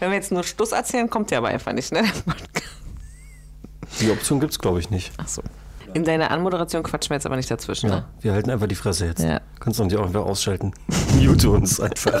Wenn 0.00 0.10
wir 0.10 0.16
jetzt 0.16 0.30
nur 0.32 0.44
Stuss 0.44 0.72
erzählen, 0.72 1.10
kommt 1.10 1.30
der 1.30 1.38
aber 1.38 1.48
einfach 1.48 1.72
nicht, 1.72 1.92
ne? 1.92 2.04
Die 4.00 4.10
Option 4.10 4.38
gibt 4.38 4.52
es, 4.52 4.58
glaube 4.58 4.78
ich, 4.78 4.90
nicht. 4.90 5.12
Ach 5.16 5.26
so. 5.26 5.42
In 5.94 6.04
deiner 6.04 6.30
Anmoderation 6.30 6.82
quatschen 6.82 7.10
wir 7.10 7.16
jetzt 7.16 7.26
aber 7.26 7.36
nicht 7.36 7.50
dazwischen, 7.50 7.88
Ja, 7.88 7.96
ne? 7.96 8.04
wir 8.20 8.32
halten 8.32 8.50
einfach 8.50 8.66
die 8.68 8.74
Fresse 8.74 9.06
jetzt. 9.06 9.22
Ja. 9.22 9.40
Kannst 9.58 9.78
du 9.78 9.82
uns 9.84 9.92
ja 9.92 9.98
auch 10.00 10.06
einfach 10.06 10.24
ausschalten. 10.24 10.72
Mute 11.14 11.50
uns 11.50 11.80
einfach. 11.80 12.20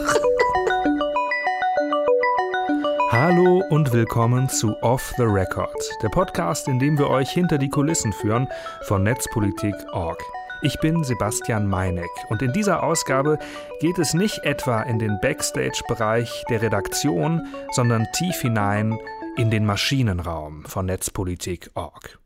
Hallo 3.12 3.62
und 3.70 3.92
willkommen 3.92 4.48
zu 4.48 4.74
Off 4.82 5.12
the 5.16 5.22
Record, 5.24 5.70
der 6.02 6.08
Podcast, 6.08 6.66
in 6.68 6.78
dem 6.78 6.98
wir 6.98 7.08
euch 7.08 7.30
hinter 7.30 7.58
die 7.58 7.68
Kulissen 7.68 8.12
führen 8.12 8.48
von 8.82 9.02
Netzpolitik.org. 9.02 10.22
Ich 10.60 10.80
bin 10.80 11.04
Sebastian 11.04 11.68
Meineck 11.68 12.10
und 12.30 12.42
in 12.42 12.52
dieser 12.52 12.82
Ausgabe 12.82 13.38
geht 13.80 13.96
es 13.98 14.12
nicht 14.12 14.40
etwa 14.42 14.82
in 14.82 14.98
den 14.98 15.20
Backstage-Bereich 15.20 16.46
der 16.50 16.62
Redaktion, 16.62 17.46
sondern 17.70 18.08
tief 18.14 18.40
hinein 18.40 18.98
in 19.36 19.52
den 19.52 19.64
Maschinenraum 19.64 20.64
von 20.64 20.86
Netzpolitik.org. 20.86 22.18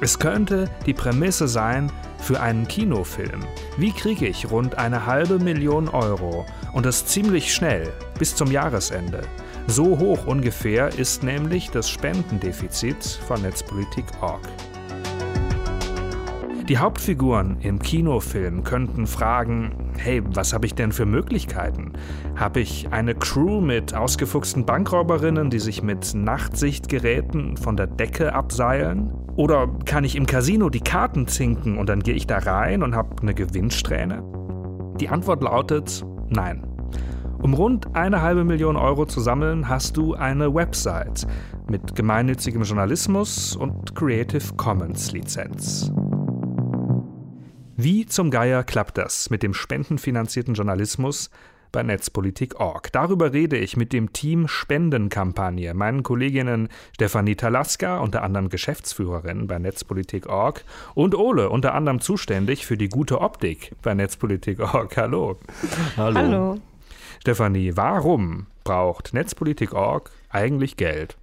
Es 0.00 0.18
könnte 0.18 0.70
die 0.86 0.94
Prämisse 0.94 1.46
sein 1.46 1.92
für 2.16 2.40
einen 2.40 2.66
Kinofilm. 2.66 3.44
Wie 3.76 3.92
kriege 3.92 4.26
ich 4.26 4.50
rund 4.50 4.78
eine 4.78 5.04
halbe 5.04 5.38
Million 5.38 5.90
Euro 5.90 6.46
und 6.72 6.86
das 6.86 7.04
ziemlich 7.04 7.54
schnell 7.54 7.92
bis 8.18 8.34
zum 8.34 8.50
Jahresende? 8.50 9.20
So 9.66 9.98
hoch 9.98 10.26
ungefähr 10.26 10.88
ist 10.88 11.22
nämlich 11.22 11.70
das 11.70 11.90
Spendendefizit 11.90 13.04
von 13.04 13.42
Netzpolitik.org. 13.42 14.40
Die 16.70 16.78
Hauptfiguren 16.78 17.56
im 17.62 17.80
Kinofilm 17.80 18.62
könnten 18.62 19.08
fragen, 19.08 19.90
hey, 19.98 20.22
was 20.24 20.52
habe 20.52 20.66
ich 20.66 20.76
denn 20.76 20.92
für 20.92 21.04
Möglichkeiten? 21.04 21.94
Habe 22.36 22.60
ich 22.60 22.92
eine 22.92 23.16
Crew 23.16 23.60
mit 23.60 23.92
ausgefuchsten 23.92 24.66
Bankräuberinnen, 24.66 25.50
die 25.50 25.58
sich 25.58 25.82
mit 25.82 26.14
Nachtsichtgeräten 26.14 27.56
von 27.56 27.76
der 27.76 27.88
Decke 27.88 28.34
abseilen? 28.34 29.12
Oder 29.34 29.66
kann 29.84 30.04
ich 30.04 30.14
im 30.14 30.26
Casino 30.26 30.70
die 30.70 30.78
Karten 30.78 31.26
zinken 31.26 31.76
und 31.76 31.88
dann 31.88 32.04
gehe 32.04 32.14
ich 32.14 32.28
da 32.28 32.38
rein 32.38 32.84
und 32.84 32.94
habe 32.94 33.20
eine 33.20 33.34
Gewinnsträhne? 33.34 34.22
Die 35.00 35.08
Antwort 35.08 35.42
lautet 35.42 36.06
nein. 36.28 36.64
Um 37.42 37.52
rund 37.52 37.96
eine 37.96 38.22
halbe 38.22 38.44
Million 38.44 38.76
Euro 38.76 39.06
zu 39.06 39.18
sammeln, 39.20 39.68
hast 39.68 39.96
du 39.96 40.14
eine 40.14 40.54
Website 40.54 41.26
mit 41.68 41.96
gemeinnützigem 41.96 42.62
Journalismus 42.62 43.56
und 43.56 43.96
Creative 43.96 44.54
Commons 44.56 45.10
Lizenz. 45.10 45.90
Wie 47.82 48.04
zum 48.04 48.30
Geier 48.30 48.62
klappt 48.62 48.98
das 48.98 49.30
mit 49.30 49.42
dem 49.42 49.54
spendenfinanzierten 49.54 50.52
Journalismus 50.52 51.30
bei 51.72 51.82
Netzpolitik.org? 51.82 52.92
Darüber 52.92 53.32
rede 53.32 53.56
ich 53.56 53.74
mit 53.78 53.94
dem 53.94 54.12
Team 54.12 54.48
Spendenkampagne, 54.48 55.72
meinen 55.72 56.02
Kolleginnen 56.02 56.68
Stefanie 56.92 57.36
Talaska, 57.36 58.00
unter 58.00 58.22
anderem 58.22 58.50
Geschäftsführerin 58.50 59.46
bei 59.46 59.58
Netzpolitik.org, 59.58 60.62
und 60.94 61.14
Ole, 61.14 61.48
unter 61.48 61.72
anderem 61.72 62.02
zuständig 62.02 62.66
für 62.66 62.76
die 62.76 62.90
gute 62.90 63.22
Optik 63.22 63.72
bei 63.80 63.94
Netzpolitik.org. 63.94 64.94
Hallo. 64.98 65.38
Hallo. 65.96 66.18
Hallo. 66.18 66.58
Stefanie, 67.20 67.78
warum 67.78 68.46
braucht 68.62 69.14
Netzpolitik.org 69.14 70.10
eigentlich 70.28 70.76
Geld? 70.76 71.16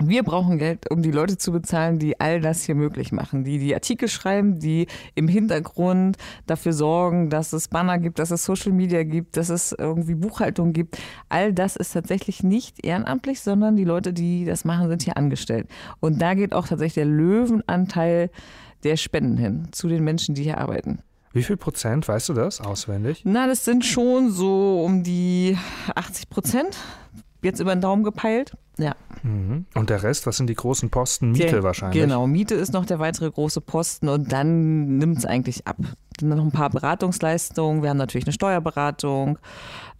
Wir 0.00 0.22
brauchen 0.22 0.58
Geld, 0.58 0.90
um 0.90 1.02
die 1.02 1.10
Leute 1.10 1.38
zu 1.38 1.50
bezahlen, 1.50 1.98
die 1.98 2.20
all 2.20 2.40
das 2.40 2.62
hier 2.62 2.76
möglich 2.76 3.10
machen, 3.10 3.42
die 3.42 3.58
die 3.58 3.74
Artikel 3.74 4.08
schreiben, 4.08 4.60
die 4.60 4.86
im 5.14 5.26
Hintergrund 5.26 6.16
dafür 6.46 6.72
sorgen, 6.72 7.30
dass 7.30 7.52
es 7.52 7.68
Banner 7.68 7.98
gibt, 7.98 8.18
dass 8.18 8.30
es 8.30 8.44
Social 8.44 8.72
Media 8.72 9.02
gibt, 9.02 9.36
dass 9.36 9.48
es 9.48 9.72
irgendwie 9.72 10.14
Buchhaltung 10.14 10.72
gibt. 10.72 10.98
All 11.28 11.52
das 11.52 11.74
ist 11.74 11.92
tatsächlich 11.92 12.44
nicht 12.44 12.84
ehrenamtlich, 12.84 13.40
sondern 13.40 13.76
die 13.76 13.84
Leute, 13.84 14.12
die 14.12 14.44
das 14.44 14.64
machen, 14.64 14.88
sind 14.88 15.02
hier 15.02 15.16
angestellt. 15.16 15.68
Und 16.00 16.22
da 16.22 16.34
geht 16.34 16.54
auch 16.54 16.68
tatsächlich 16.68 16.94
der 16.94 17.06
Löwenanteil 17.06 18.30
der 18.84 18.96
Spenden 18.96 19.36
hin 19.36 19.68
zu 19.72 19.88
den 19.88 20.04
Menschen, 20.04 20.34
die 20.34 20.44
hier 20.44 20.58
arbeiten. 20.58 21.00
Wie 21.32 21.42
viel 21.42 21.56
Prozent, 21.56 22.06
weißt 22.06 22.28
du 22.28 22.34
das 22.34 22.60
auswendig? 22.60 23.22
Na, 23.24 23.46
das 23.46 23.64
sind 23.64 23.84
schon 23.84 24.30
so 24.30 24.82
um 24.84 25.02
die 25.02 25.58
80 25.94 26.30
Prozent. 26.30 26.76
Jetzt 27.42 27.60
über 27.60 27.74
den 27.74 27.80
Daumen 27.80 28.04
gepeilt. 28.04 28.56
Ja. 28.78 28.94
Mhm. 29.24 29.66
Und 29.74 29.90
der 29.90 30.02
Rest, 30.02 30.26
was 30.26 30.36
sind 30.36 30.48
die 30.48 30.54
großen 30.54 30.88
Posten? 30.90 31.32
Miete 31.32 31.46
Der- 31.46 31.62
wahrscheinlich. 31.64 32.00
Genau, 32.00 32.26
Miete 32.26 32.54
ist 32.54 32.72
noch 32.72 32.86
der 32.86 32.98
weitere 33.00 33.30
große 33.30 33.60
Posten 33.60 34.08
und 34.08 34.32
dann 34.32 34.98
nimmt 34.98 35.18
es 35.18 35.26
eigentlich 35.26 35.66
ab. 35.66 35.76
Dann 36.20 36.30
noch 36.30 36.44
ein 36.44 36.52
paar 36.52 36.70
Beratungsleistungen. 36.70 37.82
Wir 37.82 37.90
haben 37.90 37.96
natürlich 37.96 38.26
eine 38.26 38.32
Steuerberatung 38.32 39.38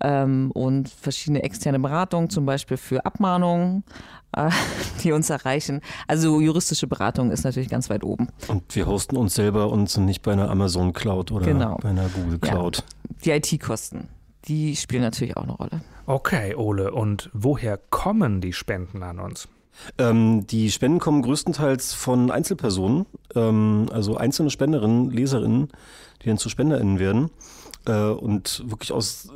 ähm, 0.01 0.51
und 0.53 0.89
verschiedene 0.89 1.43
externe 1.43 1.79
Beratungen, 1.81 2.31
zum 2.31 2.47
Beispiel 2.47 2.77
für 2.77 3.05
Abmahnungen, 3.07 3.83
äh, 4.37 4.51
die 5.03 5.13
uns 5.13 5.31
erreichen. 5.31 5.81
Also 6.07 6.41
juristische 6.41 6.87
Beratung 6.87 7.31
ist 7.31 7.45
natürlich 7.45 7.69
ganz 7.69 7.91
weit 7.91 8.05
oben. 8.05 8.29
Und 8.49 8.75
wir 8.77 8.87
hosten 8.87 9.17
uns 9.17 9.35
selber 9.35 9.71
und 9.71 9.89
sind 9.91 10.05
nicht 10.05 10.23
bei 10.23 10.33
einer 10.33 10.51
Amazon 10.51 10.93
Cloud 10.93 11.33
oder 11.33 11.47
Genau. 11.47 11.79
bei 11.83 11.89
einer 11.91 12.09
Google 12.09 12.39
Ja. 12.45 12.51
Cloud. 12.51 12.85
Die 13.25 13.31
IT-Kosten, 13.31 14.09
die 14.45 14.77
spielen 14.77 15.03
natürlich 15.03 15.37
auch 15.37 15.43
eine 15.45 15.53
Rolle. 15.53 15.81
Okay, 16.09 16.55
Ole, 16.55 16.91
und 16.91 17.29
woher 17.35 17.77
kommen 17.77 18.41
die 18.41 18.55
Spenden 18.55 19.03
an 19.03 19.21
uns? 19.21 19.47
Ähm, 19.99 20.47
die 20.47 20.71
Spenden 20.71 21.01
kommen 21.01 21.21
größtenteils 21.21 21.93
von 21.93 22.31
Einzelpersonen, 22.31 23.05
ähm, 23.35 23.91
also 23.93 24.17
einzelne 24.17 24.49
Spenderinnen, 24.49 25.11
Leserinnen, 25.11 25.69
die 26.23 26.29
dann 26.29 26.39
zu 26.39 26.49
SpenderInnen 26.49 26.99
werden. 26.99 27.29
Äh, 27.85 27.93
und 27.93 28.65
wirklich 28.71 28.91
aus 28.91 29.29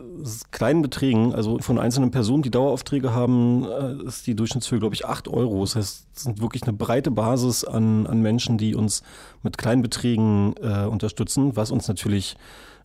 kleinen 0.51 0.81
Beträgen, 0.81 1.35
also 1.35 1.59
von 1.59 1.79
einzelnen 1.79 2.11
Personen, 2.11 2.43
die 2.43 2.51
Daueraufträge 2.51 3.13
haben, 3.13 3.67
äh, 3.67 4.07
ist 4.07 4.27
die 4.27 4.35
Durchschnittshöhe, 4.35 4.79
glaube 4.79 4.95
ich, 4.95 5.05
8 5.05 5.29
Euro. 5.29 5.61
Das 5.61 5.77
heißt, 5.77 6.07
es 6.15 6.23
sind 6.23 6.41
wirklich 6.41 6.63
eine 6.63 6.73
breite 6.73 7.11
Basis 7.11 7.65
an, 7.65 8.07
an 8.07 8.23
Menschen, 8.23 8.57
die 8.57 8.75
uns 8.75 9.03
mit 9.43 9.59
kleinen 9.59 9.83
Beträgen 9.83 10.55
äh, 10.63 10.87
unterstützen, 10.87 11.55
was 11.55 11.71
uns 11.71 11.87
natürlich 11.87 12.39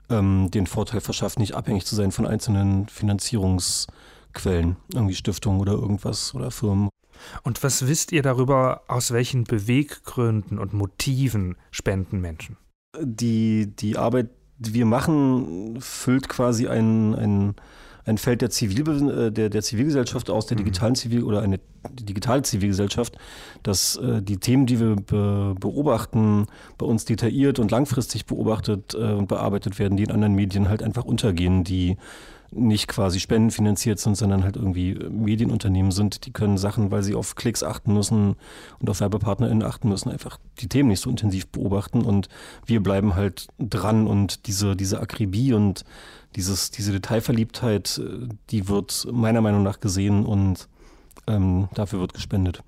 ähm, 0.09 0.49
den 0.51 0.67
Vorteil 0.67 1.01
verschafft, 1.01 1.39
nicht 1.39 1.55
abhängig 1.55 1.85
zu 1.85 1.95
sein 1.95 2.11
von 2.11 2.25
einzelnen 2.25 2.87
Finanzierungsquellen, 2.87 4.77
irgendwie 4.93 5.15
Stiftungen 5.15 5.59
oder 5.59 5.73
irgendwas 5.73 6.33
oder 6.35 6.51
Firmen. 6.51 6.89
Und 7.43 7.63
was 7.63 7.87
wisst 7.87 8.11
ihr 8.11 8.21
darüber, 8.21 8.83
aus 8.87 9.11
welchen 9.11 9.43
Beweggründen 9.43 10.59
und 10.59 10.73
Motiven 10.73 11.55
spenden 11.71 12.21
Menschen? 12.21 12.57
die, 13.01 13.67
die 13.75 13.97
Arbeit, 13.97 14.29
die 14.57 14.73
wir 14.73 14.85
machen, 14.85 15.79
füllt 15.81 16.29
quasi 16.29 16.67
ein, 16.67 17.15
ein, 17.15 17.55
ein 18.07 18.17
Feld 18.17 18.41
der, 18.41 18.49
Zivil, 18.49 19.09
äh, 19.09 19.31
der, 19.31 19.49
der 19.49 19.61
Zivilgesellschaft 19.61 20.29
aus, 20.29 20.47
der 20.47 20.57
digitalen 20.57 20.95
Zivil 20.95 21.23
oder 21.23 21.41
eine 21.41 21.59
digitale 21.91 22.41
Zivilgesellschaft, 22.41 23.17
dass 23.63 23.97
äh, 23.97 24.21
die 24.21 24.37
Themen, 24.37 24.65
die 24.65 24.79
wir 24.79 24.95
be, 24.95 25.55
beobachten, 25.59 26.47
bei 26.77 26.85
uns 26.85 27.05
detailliert 27.05 27.59
und 27.59 27.69
langfristig 27.69 28.25
beobachtet 28.25 28.95
äh, 28.95 29.13
und 29.13 29.27
bearbeitet 29.27 29.77
werden, 29.77 29.97
die 29.97 30.03
in 30.03 30.11
anderen 30.11 30.33
Medien 30.33 30.69
halt 30.69 30.81
einfach 30.81 31.03
untergehen, 31.03 31.63
die 31.63 31.97
nicht 32.51 32.87
quasi 32.87 33.19
spendenfinanziert 33.19 33.99
sind, 33.99 34.15
sondern 34.15 34.43
halt 34.43 34.55
irgendwie 34.55 34.93
Medienunternehmen 34.93 35.91
sind, 35.91 36.25
die 36.25 36.31
können 36.31 36.57
Sachen, 36.57 36.91
weil 36.91 37.03
sie 37.03 37.13
auf 37.13 37.35
Klicks 37.35 37.61
achten 37.61 37.93
müssen 37.93 38.35
und 38.79 38.89
auf 38.89 39.01
WerbepartnerInnen 39.01 39.63
achten 39.63 39.89
müssen, 39.89 40.09
einfach 40.09 40.37
die 40.59 40.69
Themen 40.69 40.89
nicht 40.89 41.01
so 41.01 41.09
intensiv 41.09 41.47
beobachten. 41.47 42.03
Und 42.03 42.29
wir 42.65 42.81
bleiben 42.81 43.15
halt 43.15 43.47
dran 43.59 44.07
und 44.07 44.47
diese, 44.47 44.75
diese 44.77 45.01
Akribie 45.01 45.53
und 45.53 45.83
dieses, 46.37 46.71
diese 46.71 46.93
Detailverliebtheit, 46.93 47.97
äh, 47.97 48.29
die 48.51 48.69
wird 48.69 49.07
meiner 49.11 49.41
Meinung 49.41 49.63
nach 49.63 49.81
gesehen 49.81 50.25
und 50.25 50.69
ähm, 51.27 51.67
dafür 51.73 51.99
wird 51.99 52.13
gespendet. 52.13 52.63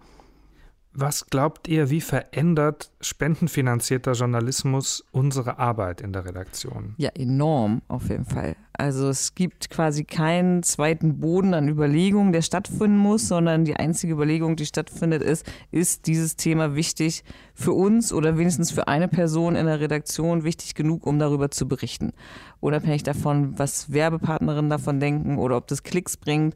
Was 0.91 1.28
glaubt 1.28 1.68
ihr, 1.68 1.90
wie 1.91 2.02
verändert 2.02 2.91
spendenfinanzierter 3.01 4.11
Journalismus 4.11 5.05
unsere 5.11 5.57
Arbeit 5.57 6.01
in 6.01 6.13
der 6.13 6.25
Redaktion? 6.25 6.95
Ja, 6.97 7.09
enorm 7.15 7.81
auf 7.87 8.09
jeden 8.09 8.25
Fall. 8.25 8.55
Also 8.73 9.09
es 9.09 9.35
gibt 9.35 9.69
quasi 9.69 10.05
keinen 10.05 10.63
zweiten 10.63 11.19
Boden 11.19 11.53
an 11.53 11.67
Überlegungen, 11.67 12.31
der 12.31 12.41
stattfinden 12.41 12.97
muss, 12.97 13.28
sondern 13.28 13.66
die 13.66 13.75
einzige 13.75 14.13
Überlegung, 14.13 14.55
die 14.55 14.66
stattfindet, 14.66 15.22
ist, 15.22 15.46
ist 15.72 16.07
dieses 16.07 16.37
Thema 16.37 16.75
wichtig 16.75 17.23
für 17.53 17.73
uns 17.73 18.13
oder 18.13 18.37
wenigstens 18.37 18.72
für 18.72 18.87
eine 18.87 19.09
Person 19.09 19.55
in 19.55 19.66
der 19.66 19.81
Redaktion 19.81 20.45
wichtig 20.45 20.75
genug, 20.75 21.05
um 21.05 21.19
darüber 21.19 21.52
zu 21.52 21.67
berichten. 21.67 22.13
Unabhängig 22.61 23.03
davon, 23.03 23.59
was 23.59 23.91
Werbepartnerinnen 23.91 24.69
davon 24.69 24.99
denken 24.99 25.37
oder 25.37 25.57
ob 25.57 25.67
das 25.67 25.84
Klicks 25.84 26.16
bringt, 26.16 26.55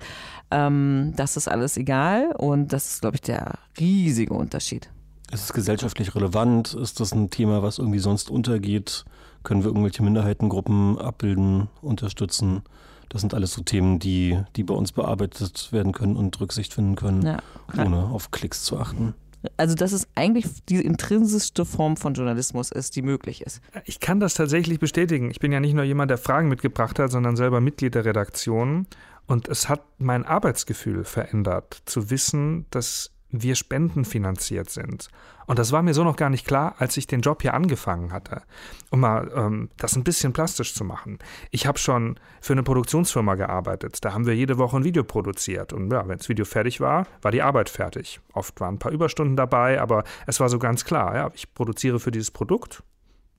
ähm, 0.50 1.14
das 1.16 1.36
ist 1.36 1.50
alles 1.50 1.76
egal 1.76 2.34
und 2.38 2.72
das 2.72 2.94
ist, 2.94 3.02
glaube 3.02 3.16
ich, 3.16 3.22
der 3.22 3.60
riesige 3.80 4.34
Unterschied. 4.34 4.90
Ist 5.34 5.46
es 5.46 5.54
gesellschaftlich 5.54 6.14
relevant? 6.16 6.74
Ist 6.74 7.00
das 7.00 7.12
ein 7.12 7.30
Thema, 7.30 7.64
was 7.64 7.80
irgendwie 7.80 8.00
sonst 8.00 8.30
untergeht? 8.30 9.04
Können 9.44 9.62
wir 9.64 9.68
irgendwelche 9.70 10.04
Minderheitengruppen 10.04 11.00
abbilden, 11.00 11.70
unterstützen? 11.82 12.62
Das 13.10 13.22
sind 13.22 13.34
alles 13.34 13.54
so 13.54 13.62
Themen, 13.62 14.00
die, 14.00 14.40
die 14.56 14.64
bei 14.64 14.74
uns 14.74 14.92
bearbeitet 14.92 15.72
werden 15.72 15.92
können 15.92 16.16
und 16.16 16.40
Rücksicht 16.40 16.74
finden 16.74 16.96
können, 16.96 17.24
Ja. 17.26 17.40
ohne 17.78 17.98
auf 18.06 18.32
Klicks 18.32 18.64
zu 18.64 18.80
achten. 18.80 19.14
Also, 19.58 19.76
dass 19.76 19.92
es 19.92 20.08
eigentlich 20.16 20.46
die 20.70 20.78
intrinsischste 20.78 21.66
Form 21.66 21.98
von 21.98 22.14
Journalismus 22.14 22.72
ist, 22.72 22.96
die 22.96 23.02
möglich 23.02 23.42
ist. 23.42 23.60
Ich 23.86 24.00
kann 24.00 24.20
das 24.22 24.36
tatsächlich 24.36 24.80
bestätigen. 24.80 25.30
Ich 25.30 25.40
bin 25.40 25.52
ja 25.52 25.60
nicht 25.60 25.74
nur 25.74 25.84
jemand, 25.84 26.10
der 26.12 26.18
Fragen 26.18 26.48
mitgebracht 26.48 26.98
hat, 26.98 27.12
sondern 27.12 27.36
selber 27.36 27.60
Mitglied 27.60 27.96
der 27.96 28.06
Redaktion. 28.06 28.88
Und 29.28 29.48
es 29.50 29.68
hat 29.68 29.82
mein 29.98 30.26
Arbeitsgefühl 30.26 31.04
verändert, 31.04 31.82
zu 31.86 32.10
wissen, 32.10 32.66
dass 32.72 33.12
wir 33.34 33.56
spendenfinanziert 33.56 34.70
sind. 34.70 35.10
Und 35.46 35.60
das 35.60 35.72
war 35.72 35.82
mir 35.82 35.94
so 35.94 36.04
noch 36.04 36.16
gar 36.16 36.30
nicht 36.30 36.46
klar, 36.48 36.76
als 36.78 36.96
ich 36.96 37.08
den 37.08 37.22
Job 37.22 37.42
hier 37.42 37.54
angefangen 37.54 38.14
hatte. 38.14 38.44
Um 38.92 39.02
mal 39.02 39.30
ähm, 39.36 39.70
das 39.78 39.96
ein 39.96 40.04
bisschen 40.04 40.32
plastisch 40.32 40.74
zu 40.74 40.86
machen. 40.86 41.20
Ich 41.52 41.68
habe 41.68 41.80
schon 41.80 42.20
für 42.40 42.54
eine 42.54 42.64
Produktionsfirma 42.64 43.36
gearbeitet. 43.36 44.06
Da 44.06 44.14
haben 44.14 44.26
wir 44.26 44.36
jede 44.36 44.58
Woche 44.58 44.78
ein 44.78 44.84
Video 44.84 45.04
produziert. 45.04 45.74
Und 45.74 45.92
ja, 45.92 46.08
wenn 46.08 46.18
das 46.18 46.30
Video 46.30 46.46
fertig 46.46 46.80
war, 46.80 47.08
war 47.22 47.32
die 47.32 47.42
Arbeit 47.42 47.70
fertig. 47.70 48.22
Oft 48.32 48.62
waren 48.62 48.76
ein 48.76 48.80
paar 48.80 48.92
Überstunden 48.92 49.36
dabei, 49.36 49.82
aber 49.82 50.04
es 50.28 50.40
war 50.40 50.48
so 50.48 50.60
ganz 50.60 50.86
klar, 50.86 51.16
ja, 51.16 51.32
ich 51.34 51.54
produziere 51.54 52.00
für 52.00 52.12
dieses 52.12 52.32
Produkt 52.32 52.84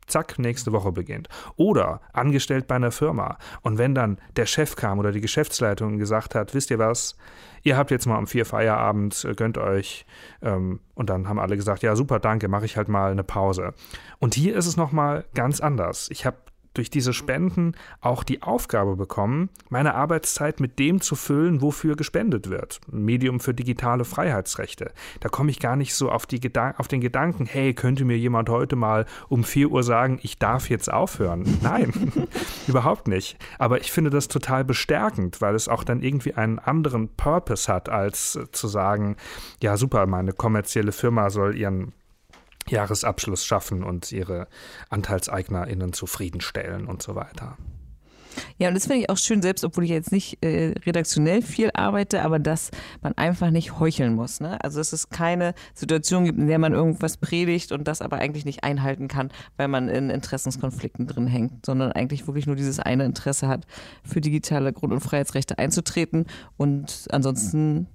zack, 0.06 0.38
nächste 0.38 0.72
Woche 0.72 0.92
beginnt. 0.92 1.28
Oder 1.56 2.00
angestellt 2.12 2.66
bei 2.66 2.76
einer 2.76 2.92
Firma. 2.92 3.38
Und 3.62 3.78
wenn 3.78 3.94
dann 3.94 4.18
der 4.36 4.46
Chef 4.46 4.76
kam 4.76 4.98
oder 4.98 5.12
die 5.12 5.20
Geschäftsleitung 5.20 5.98
gesagt 5.98 6.34
hat, 6.34 6.54
wisst 6.54 6.70
ihr 6.70 6.78
was, 6.78 7.16
ihr 7.62 7.76
habt 7.76 7.90
jetzt 7.90 8.06
mal 8.06 8.18
um 8.18 8.26
vier 8.26 8.46
Feierabend, 8.46 9.24
äh, 9.24 9.34
gönnt 9.34 9.58
euch. 9.58 10.06
Ähm, 10.42 10.80
und 10.94 11.10
dann 11.10 11.28
haben 11.28 11.38
alle 11.38 11.56
gesagt, 11.56 11.82
ja 11.82 11.96
super, 11.96 12.20
danke, 12.20 12.48
mache 12.48 12.66
ich 12.66 12.76
halt 12.76 12.88
mal 12.88 13.10
eine 13.10 13.24
Pause. 13.24 13.74
Und 14.18 14.34
hier 14.34 14.56
ist 14.56 14.66
es 14.66 14.76
nochmal 14.76 15.24
ganz 15.34 15.60
anders. 15.60 16.08
Ich 16.10 16.24
habe 16.26 16.36
durch 16.74 16.90
diese 16.90 17.12
Spenden 17.12 17.72
auch 18.00 18.24
die 18.24 18.42
Aufgabe 18.42 18.96
bekommen, 18.96 19.48
meine 19.68 19.94
Arbeitszeit 19.94 20.60
mit 20.60 20.78
dem 20.78 21.00
zu 21.00 21.14
füllen, 21.16 21.62
wofür 21.62 21.96
gespendet 21.96 22.50
wird. 22.50 22.80
Medium 22.90 23.40
für 23.40 23.54
digitale 23.54 24.04
Freiheitsrechte. 24.04 24.92
Da 25.20 25.28
komme 25.28 25.50
ich 25.50 25.60
gar 25.60 25.76
nicht 25.76 25.94
so 25.94 26.10
auf, 26.10 26.26
die 26.26 26.40
auf 26.76 26.88
den 26.88 27.00
Gedanken, 27.00 27.46
hey, 27.46 27.74
könnte 27.74 28.04
mir 28.04 28.18
jemand 28.18 28.48
heute 28.48 28.76
mal 28.76 29.06
um 29.28 29.44
4 29.44 29.70
Uhr 29.70 29.82
sagen, 29.82 30.18
ich 30.22 30.38
darf 30.38 30.68
jetzt 30.68 30.92
aufhören? 30.92 31.58
Nein, 31.62 32.12
überhaupt 32.66 33.08
nicht. 33.08 33.38
Aber 33.58 33.80
ich 33.80 33.90
finde 33.90 34.10
das 34.10 34.28
total 34.28 34.64
bestärkend, 34.64 35.40
weil 35.40 35.54
es 35.54 35.68
auch 35.68 35.84
dann 35.84 36.02
irgendwie 36.02 36.34
einen 36.34 36.58
anderen 36.58 37.08
Purpose 37.08 37.72
hat, 37.72 37.88
als 37.88 38.38
zu 38.52 38.68
sagen, 38.68 39.16
ja 39.62 39.76
super, 39.76 40.06
meine 40.06 40.32
kommerzielle 40.32 40.92
Firma 40.92 41.30
soll 41.30 41.56
ihren 41.56 41.92
Jahresabschluss 42.68 43.44
schaffen 43.44 43.84
und 43.84 44.12
ihre 44.12 44.48
AnteilseignerInnen 44.90 45.92
zufriedenstellen 45.92 46.86
und 46.86 47.02
so 47.02 47.14
weiter. 47.14 47.56
Ja, 48.58 48.68
und 48.68 48.74
das 48.74 48.86
finde 48.86 49.02
ich 49.02 49.10
auch 49.10 49.18
schön, 49.18 49.42
selbst 49.42 49.64
obwohl 49.64 49.84
ich 49.84 49.90
jetzt 49.90 50.12
nicht 50.12 50.42
äh, 50.42 50.74
redaktionell 50.84 51.42
viel 51.42 51.70
arbeite, 51.74 52.22
aber 52.22 52.38
dass 52.38 52.70
man 53.02 53.12
einfach 53.14 53.50
nicht 53.50 53.78
heucheln 53.78 54.14
muss. 54.14 54.40
Ne? 54.40 54.62
Also 54.62 54.78
dass 54.78 54.92
es 54.92 55.08
keine 55.08 55.54
Situation 55.74 56.24
gibt, 56.24 56.38
in 56.38 56.46
der 56.46 56.58
man 56.58 56.72
irgendwas 56.72 57.16
predigt 57.16 57.72
und 57.72 57.86
das 57.86 58.02
aber 58.02 58.18
eigentlich 58.18 58.44
nicht 58.44 58.64
einhalten 58.64 59.08
kann, 59.08 59.30
weil 59.56 59.68
man 59.68 59.88
in 59.88 60.10
Interessenskonflikten 60.10 61.06
drin 61.06 61.26
hängt, 61.26 61.66
sondern 61.66 61.92
eigentlich 61.92 62.26
wirklich 62.26 62.46
nur 62.46 62.56
dieses 62.56 62.80
eine 62.80 63.04
Interesse 63.04 63.48
hat, 63.48 63.66
für 64.04 64.20
digitale 64.20 64.72
Grund- 64.72 64.92
und 64.92 65.00
Freiheitsrechte 65.00 65.58
einzutreten 65.58 66.26
und 66.56 67.06
ansonsten 67.10 67.86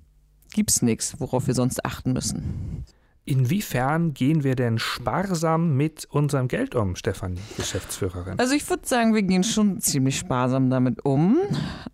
gibt 0.54 0.72
es 0.72 0.82
nichts, 0.82 1.20
worauf 1.20 1.48
wir 1.48 1.54
sonst 1.54 1.86
achten 1.86 2.14
müssen. 2.14 2.86
Inwiefern 3.30 4.16
gehen 4.16 4.44
wir 4.44 4.56
denn 4.56 4.80
sparsam 4.80 5.78
mit 5.78 6.06
unserem 6.06 6.48
Geld 6.48 6.74
um, 6.74 6.96
Stefanie, 6.96 7.38
Geschäftsführerin? 7.58 8.40
Also 8.40 8.56
ich 8.56 8.68
würde 8.68 8.88
sagen, 8.88 9.14
wir 9.14 9.22
gehen 9.22 9.44
schon 9.44 9.80
ziemlich 9.82 10.18
sparsam 10.18 10.72
damit 10.72 11.06
um. 11.06 11.38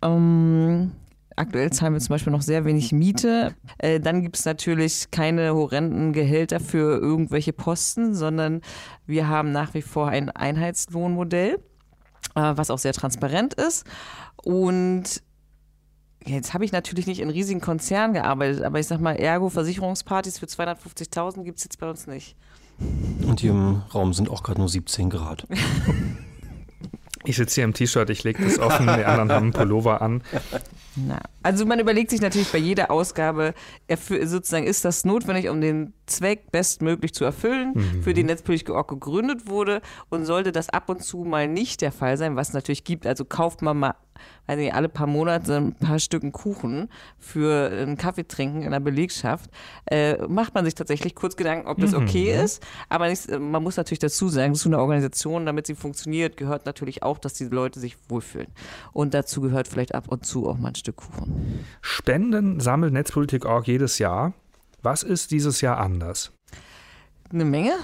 Ähm, 0.00 0.92
aktuell 1.36 1.70
zahlen 1.74 1.92
wir 1.92 2.00
zum 2.00 2.14
Beispiel 2.14 2.32
noch 2.32 2.40
sehr 2.40 2.64
wenig 2.64 2.90
Miete. 2.92 3.54
Äh, 3.76 4.00
dann 4.00 4.22
gibt 4.22 4.38
es 4.38 4.46
natürlich 4.46 5.10
keine 5.10 5.52
horrenden 5.52 6.14
Gehälter 6.14 6.58
für 6.58 6.98
irgendwelche 6.98 7.52
Posten, 7.52 8.14
sondern 8.14 8.62
wir 9.04 9.28
haben 9.28 9.52
nach 9.52 9.74
wie 9.74 9.82
vor 9.82 10.08
ein 10.08 10.30
Einheitslohnmodell, 10.30 11.58
äh, 12.34 12.52
was 12.56 12.70
auch 12.70 12.78
sehr 12.78 12.94
transparent 12.94 13.52
ist. 13.52 13.84
Und 14.42 15.22
Jetzt 16.26 16.54
habe 16.54 16.64
ich 16.64 16.72
natürlich 16.72 17.06
nicht 17.06 17.20
in 17.20 17.30
riesigen 17.30 17.60
Konzernen 17.60 18.14
gearbeitet, 18.14 18.62
aber 18.62 18.80
ich 18.80 18.86
sag 18.86 19.00
mal, 19.00 19.12
Ergo 19.12 19.48
Versicherungspartys 19.48 20.38
für 20.38 20.46
250.000 20.46 21.44
gibt 21.44 21.58
es 21.58 21.64
jetzt 21.64 21.78
bei 21.78 21.88
uns 21.88 22.06
nicht. 22.06 22.36
Und 23.26 23.40
hier 23.40 23.52
im 23.52 23.82
Raum 23.94 24.12
sind 24.12 24.28
auch 24.28 24.42
gerade 24.42 24.60
nur 24.60 24.68
17 24.68 25.08
Grad. 25.08 25.46
Ich 27.26 27.36
sitze 27.36 27.56
hier 27.56 27.64
im 27.64 27.74
T-Shirt, 27.74 28.08
ich 28.10 28.22
lege 28.22 28.44
das 28.44 28.58
offen, 28.60 28.86
die 28.86 29.04
anderen 29.04 29.32
haben 29.32 29.42
einen 29.46 29.52
Pullover 29.52 30.00
an. 30.00 30.22
Na, 30.94 31.20
also 31.42 31.66
man 31.66 31.80
überlegt 31.80 32.10
sich 32.10 32.20
natürlich 32.20 32.52
bei 32.52 32.58
jeder 32.58 32.90
Ausgabe, 32.90 33.52
sozusagen 33.88 34.66
ist 34.66 34.84
das 34.84 35.04
notwendig, 35.04 35.48
um 35.48 35.60
den 35.60 35.92
Zweck 36.06 36.52
bestmöglich 36.52 37.12
zu 37.12 37.24
erfüllen, 37.24 37.72
mhm. 37.74 38.02
für 38.02 38.14
den 38.14 38.26
Netzpolitik 38.26 38.70
auch 38.70 38.86
gegründet 38.86 39.48
wurde. 39.48 39.82
Und 40.08 40.24
sollte 40.24 40.52
das 40.52 40.68
ab 40.68 40.88
und 40.88 41.02
zu 41.02 41.24
mal 41.24 41.48
nicht 41.48 41.80
der 41.80 41.90
Fall 41.90 42.16
sein, 42.16 42.36
was 42.36 42.48
es 42.48 42.54
natürlich 42.54 42.84
gibt, 42.84 43.06
also 43.06 43.24
kauft 43.24 43.60
man 43.60 43.76
mal 43.76 43.94
weiß 44.46 44.58
nicht, 44.58 44.74
alle 44.74 44.88
paar 44.88 45.06
Monate 45.06 45.56
ein 45.56 45.74
paar 45.74 45.98
Stücken 45.98 46.32
Kuchen 46.32 46.88
für 47.18 47.70
einen 47.70 47.96
Kaffee 47.96 48.26
trinken 48.26 48.62
in 48.62 48.70
der 48.70 48.80
Belegschaft, 48.80 49.50
äh, 49.86 50.16
macht 50.28 50.54
man 50.54 50.64
sich 50.64 50.74
tatsächlich 50.74 51.14
kurz 51.14 51.36
Gedanken, 51.36 51.68
ob 51.68 51.78
das 51.78 51.92
mhm. 51.92 52.02
okay 52.02 52.34
mhm. 52.34 52.44
ist. 52.44 52.62
Aber 52.88 53.08
nicht, 53.08 53.28
man 53.30 53.62
muss 53.62 53.76
natürlich 53.76 53.98
dazu 53.98 54.28
sagen, 54.28 54.54
zu 54.54 54.68
einer 54.68 54.80
Organisation, 54.80 55.46
damit 55.46 55.66
sie 55.66 55.74
funktioniert, 55.74 56.36
gehört 56.36 56.66
natürlich 56.66 57.02
auch, 57.02 57.18
dass 57.18 57.34
die 57.34 57.44
Leute 57.44 57.80
sich 57.80 57.96
wohlfühlen. 58.08 58.48
Und 58.92 59.14
dazu 59.14 59.40
gehört 59.40 59.68
vielleicht 59.68 59.94
ab 59.94 60.08
und 60.08 60.24
zu 60.26 60.48
auch 60.48 60.58
mal 60.58 60.68
ein 60.68 60.74
Stück 60.74 60.96
Kuchen. 60.96 61.64
Spenden 61.80 62.60
sammelt 62.60 62.92
Netzpolitik.org 62.92 63.66
jedes 63.66 63.98
Jahr. 63.98 64.32
Was 64.82 65.02
ist 65.02 65.30
dieses 65.30 65.60
Jahr 65.60 65.78
anders? 65.78 66.35
Eine 67.32 67.44
Menge, 67.44 67.74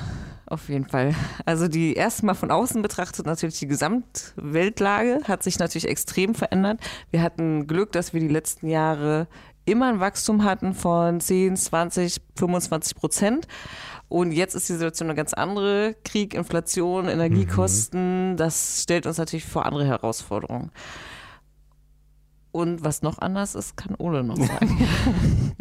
auf 0.47 0.69
jeden 0.69 0.89
Fall. 0.89 1.15
Also 1.45 1.67
die 1.69 1.95
erstmal 1.95 2.35
von 2.35 2.51
außen 2.51 2.83
betrachtet 2.83 3.27
natürlich 3.27 3.59
die 3.59 3.67
Gesamtweltlage 3.67 5.21
hat 5.25 5.43
sich 5.43 5.59
natürlich 5.59 5.89
extrem 5.89 6.35
verändert. 6.35 6.81
Wir 7.11 7.23
hatten 7.23 7.67
Glück, 7.67 7.93
dass 7.93 8.13
wir 8.13 8.21
die 8.21 8.29
letzten 8.29 8.69
Jahre 8.69 9.27
immer 9.65 9.89
ein 9.89 10.01
Wachstum 10.01 10.45
hatten 10.45 10.75
von 10.75 11.21
10, 11.21 11.57
20, 11.57 12.21
25 12.37 12.97
Prozent. 12.97 13.49
Und 14.09 14.33
jetzt 14.33 14.55
ist 14.55 14.69
die 14.69 14.75
Situation 14.75 15.09
eine 15.09 15.17
ganz 15.17 15.33
andere. 15.33 15.97
Krieg, 16.05 16.35
Inflation, 16.35 17.09
Energiekosten, 17.09 18.33
mhm. 18.33 18.37
das 18.37 18.83
stellt 18.83 19.07
uns 19.07 19.19
natürlich 19.19 19.47
vor 19.47 19.65
andere 19.65 19.87
Herausforderungen. 19.87 20.71
Und 22.51 22.85
was 22.85 23.01
noch 23.01 23.19
anders 23.19 23.55
ist, 23.55 23.77
kann 23.77 23.95
Ole 23.97 24.23
noch 24.23 24.37
sagen. 24.47 25.57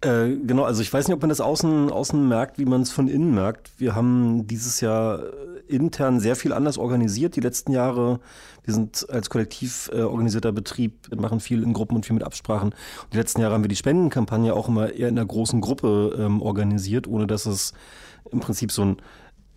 Äh, 0.00 0.36
genau, 0.46 0.62
also 0.62 0.80
ich 0.80 0.92
weiß 0.92 1.08
nicht, 1.08 1.14
ob 1.14 1.22
man 1.22 1.28
das 1.28 1.40
außen, 1.40 1.90
außen 1.90 2.28
merkt, 2.28 2.58
wie 2.58 2.66
man 2.66 2.82
es 2.82 2.92
von 2.92 3.08
innen 3.08 3.34
merkt. 3.34 3.70
Wir 3.78 3.96
haben 3.96 4.46
dieses 4.46 4.80
Jahr 4.80 5.18
äh, 5.18 5.74
intern 5.74 6.20
sehr 6.20 6.36
viel 6.36 6.52
anders 6.52 6.78
organisiert. 6.78 7.34
Die 7.34 7.40
letzten 7.40 7.72
Jahre, 7.72 8.20
wir 8.62 8.74
sind 8.74 9.10
als 9.10 9.28
kollektiv 9.28 9.90
äh, 9.92 10.02
organisierter 10.02 10.52
Betrieb, 10.52 11.12
machen 11.16 11.40
viel 11.40 11.64
in 11.64 11.72
Gruppen 11.72 11.96
und 11.96 12.06
viel 12.06 12.14
mit 12.14 12.22
Absprachen. 12.22 12.68
Und 12.68 13.12
die 13.12 13.16
letzten 13.16 13.40
Jahre 13.40 13.54
haben 13.54 13.64
wir 13.64 13.68
die 13.68 13.76
Spendenkampagne 13.76 14.54
auch 14.54 14.68
immer 14.68 14.92
eher 14.92 15.08
in 15.08 15.18
einer 15.18 15.26
großen 15.26 15.60
Gruppe 15.60 16.16
ähm, 16.16 16.42
organisiert, 16.42 17.08
ohne 17.08 17.26
dass 17.26 17.46
es 17.46 17.72
im 18.30 18.38
Prinzip 18.38 18.70
so 18.70 18.84
ein 18.84 18.96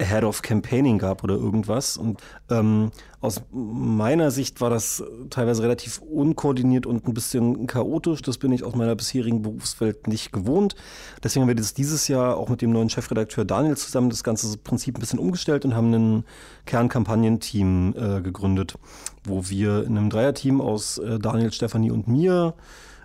Head 0.03 0.23
of 0.23 0.41
Campaigning 0.41 0.97
gab 0.97 1.23
oder 1.23 1.35
irgendwas. 1.35 1.97
Und 1.97 2.21
ähm, 2.49 2.91
aus 3.19 3.41
meiner 3.51 4.31
Sicht 4.31 4.61
war 4.61 4.69
das 4.69 5.03
teilweise 5.29 5.63
relativ 5.63 5.99
unkoordiniert 5.99 6.85
und 6.85 7.07
ein 7.07 7.13
bisschen 7.13 7.67
chaotisch. 7.67 8.21
Das 8.21 8.37
bin 8.37 8.51
ich 8.51 8.63
aus 8.63 8.75
meiner 8.75 8.95
bisherigen 8.95 9.41
Berufswelt 9.41 10.07
nicht 10.07 10.31
gewohnt. 10.31 10.75
Deswegen 11.23 11.43
haben 11.43 11.49
wir 11.49 11.55
das 11.55 11.73
dieses 11.73 12.07
Jahr 12.07 12.37
auch 12.37 12.49
mit 12.49 12.61
dem 12.61 12.71
neuen 12.71 12.89
Chefredakteur 12.89 13.45
Daniel 13.45 13.77
zusammen 13.77 14.09
das 14.09 14.23
ganze 14.23 14.57
Prinzip 14.57 14.97
ein 14.97 15.01
bisschen 15.01 15.19
umgestellt 15.19 15.65
und 15.65 15.75
haben 15.75 15.93
ein 15.93 16.25
Kernkampagnenteam 16.65 17.95
äh, 17.95 18.21
gegründet, 18.21 18.75
wo 19.23 19.49
wir 19.49 19.83
in 19.85 19.97
einem 19.97 20.09
Dreierteam 20.09 20.61
aus 20.61 20.97
äh, 20.97 21.19
Daniel, 21.19 21.51
Stefanie 21.51 21.91
und 21.91 22.07
mir 22.07 22.55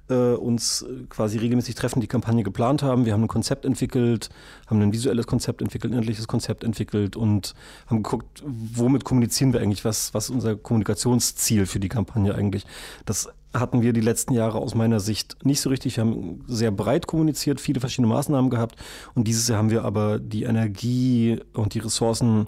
äh, 0.08 0.34
uns 0.34 0.84
quasi 1.08 1.38
regelmäßig 1.38 1.74
treffen, 1.74 2.00
die 2.00 2.06
Kampagne 2.06 2.42
geplant 2.42 2.82
haben. 2.82 3.06
Wir 3.06 3.12
haben 3.12 3.22
ein 3.22 3.28
Konzept 3.28 3.64
entwickelt, 3.64 4.28
haben 4.66 4.80
ein 4.80 4.92
visuelles 4.92 5.26
Konzept 5.26 5.62
entwickelt, 5.62 5.92
ein 5.92 5.94
inhaltliches 5.94 6.28
Konzept 6.28 6.64
entwickelt 6.64 7.16
und 7.16 7.54
haben 7.86 8.02
geguckt, 8.02 8.42
womit 8.44 9.04
kommunizieren 9.04 9.52
wir 9.52 9.60
eigentlich, 9.60 9.84
was, 9.84 10.14
was 10.14 10.26
ist 10.26 10.30
unser 10.30 10.56
Kommunikationsziel 10.56 11.66
für 11.66 11.80
die 11.80 11.88
Kampagne 11.88 12.34
eigentlich. 12.34 12.64
Das 13.04 13.28
hatten 13.52 13.82
wir 13.82 13.92
die 13.92 14.00
letzten 14.00 14.34
Jahre 14.34 14.58
aus 14.58 14.74
meiner 14.74 15.00
Sicht 15.00 15.44
nicht 15.44 15.60
so 15.60 15.70
richtig. 15.70 15.96
Wir 15.96 16.04
haben 16.04 16.44
sehr 16.46 16.70
breit 16.70 17.06
kommuniziert, 17.06 17.60
viele 17.60 17.80
verschiedene 17.80 18.08
Maßnahmen 18.08 18.50
gehabt 18.50 18.76
und 19.14 19.26
dieses 19.26 19.48
Jahr 19.48 19.58
haben 19.58 19.70
wir 19.70 19.84
aber 19.84 20.18
die 20.18 20.44
Energie 20.44 21.40
und 21.54 21.74
die 21.74 21.78
Ressourcen 21.78 22.46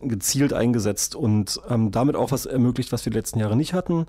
gezielt 0.00 0.52
eingesetzt 0.52 1.14
und 1.14 1.60
ähm, 1.68 1.90
damit 1.90 2.16
auch 2.16 2.30
was 2.30 2.46
ermöglicht, 2.46 2.92
was 2.92 3.04
wir 3.04 3.10
die 3.10 3.18
letzten 3.18 3.38
Jahre 3.38 3.56
nicht 3.56 3.74
hatten. 3.74 4.06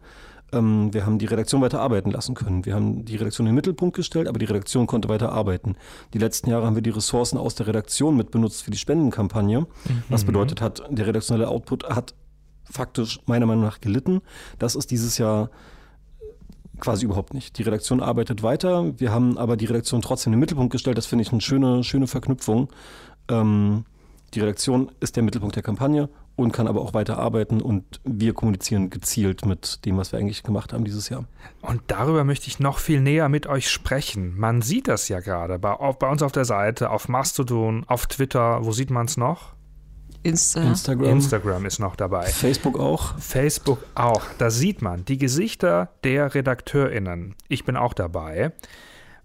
Ähm, 0.56 0.94
wir 0.94 1.06
haben 1.06 1.20
die 1.20 1.26
Redaktion 1.26 1.62
weiter 1.62 1.82
arbeiten 1.82 2.12
lassen 2.12 2.34
können. 2.34 2.66
Wir 2.66 2.74
haben 2.74 3.06
die 3.06 3.16
Redaktion 3.16 3.46
in 3.46 3.52
den 3.52 3.56
Mittelpunkt 3.56 3.96
gestellt, 3.96 4.28
aber 4.28 4.40
die 4.40 4.46
Redaktion 4.46 4.88
konnte 4.88 5.10
weiter 5.10 5.32
arbeiten. 5.32 5.76
Die 6.14 6.18
letzten 6.18 6.50
Jahre 6.50 6.66
haben 6.66 6.76
wir 6.76 6.82
die 6.82 6.90
Ressourcen 6.90 7.38
aus 7.38 7.56
der 7.56 7.68
Redaktion 7.68 8.18
mit 8.18 8.32
benutzt 8.32 8.64
für 8.64 8.72
die 8.72 8.78
Spendenkampagne. 8.78 9.62
Mhm. 9.62 9.68
Was 10.10 10.24
bedeutet 10.24 10.62
hat, 10.62 10.84
der 10.90 11.08
redaktionelle 11.08 11.48
Output 11.48 11.90
hat 11.90 12.16
faktisch 12.64 13.20
meiner 13.28 13.46
Meinung 13.46 13.64
nach 13.64 13.80
gelitten. 13.80 14.22
Das 14.58 14.76
ist 14.76 14.90
dieses 14.90 15.18
Jahr 15.18 15.50
Quasi 16.80 17.06
überhaupt 17.06 17.34
nicht. 17.34 17.58
Die 17.58 17.64
Redaktion 17.64 18.02
arbeitet 18.02 18.44
weiter. 18.44 19.00
Wir 19.00 19.12
haben 19.12 19.38
aber 19.38 19.56
die 19.56 19.66
Redaktion 19.66 20.02
trotzdem 20.02 20.34
in 20.34 20.38
den 20.38 20.40
Mittelpunkt 20.42 20.72
gestellt. 20.72 20.98
Das 20.98 21.06
finde 21.06 21.22
ich 21.22 21.32
eine 21.32 21.42
schöne, 21.42 21.84
schöne 21.84 22.08
Verknüpfung. 22.08 22.70
Ähm, 23.30 23.86
die 24.34 24.42
Redaktion 24.42 24.92
ist 25.00 25.16
der 25.16 25.24
Mittelpunkt 25.24 25.56
der 25.56 25.64
Kampagne 25.64 26.10
und 26.36 26.52
kann 26.52 26.68
aber 26.68 26.82
auch 26.82 26.94
weiter 26.94 27.18
arbeiten 27.18 27.62
und 27.62 28.02
wir 28.04 28.34
kommunizieren 28.34 28.90
gezielt 28.90 29.46
mit 29.46 29.86
dem, 29.86 29.98
was 29.98 30.12
wir 30.12 30.20
eigentlich 30.20 30.44
gemacht 30.44 30.74
haben 30.74 30.84
dieses 30.84 31.10
Jahr. 31.10 31.26
Und 31.62 31.82
darüber 31.88 32.24
möchte 32.24 32.48
ich 32.48 32.60
noch 32.60 32.80
viel 32.80 33.00
näher 33.00 33.30
mit 33.30 33.48
euch 33.48 33.70
sprechen. 33.70 34.38
Man 34.38 34.62
sieht 34.62 34.88
das 34.88 35.08
ja 35.08 35.20
gerade 35.20 35.60
bei, 35.60 35.76
bei 35.76 36.10
uns 36.10 36.22
auf 36.22 36.32
der 36.32 36.46
Seite, 36.46 36.90
auf 36.90 37.08
Mastodon, 37.08 37.86
auf 37.88 38.08
Twitter. 38.08 38.66
Wo 38.66 38.72
sieht 38.72 38.90
man 38.90 39.06
es 39.06 39.18
noch? 39.18 39.56
Insta. 40.24 40.62
Instagram. 40.62 41.10
Instagram 41.10 41.66
ist 41.66 41.80
noch 41.80 41.96
dabei. 41.96 42.26
Facebook 42.26 42.80
auch. 42.80 43.18
Facebook 43.20 43.86
auch. 43.94 44.24
Da 44.40 44.50
sieht 44.50 44.82
man 44.82 45.06
die 45.06 45.20
Gesichter 45.20 45.90
der 46.04 46.34
RedakteurInnen. 46.34 47.36
Ich 47.48 47.64
bin 47.64 47.78
auch 47.78 47.94
dabei. 47.94 48.52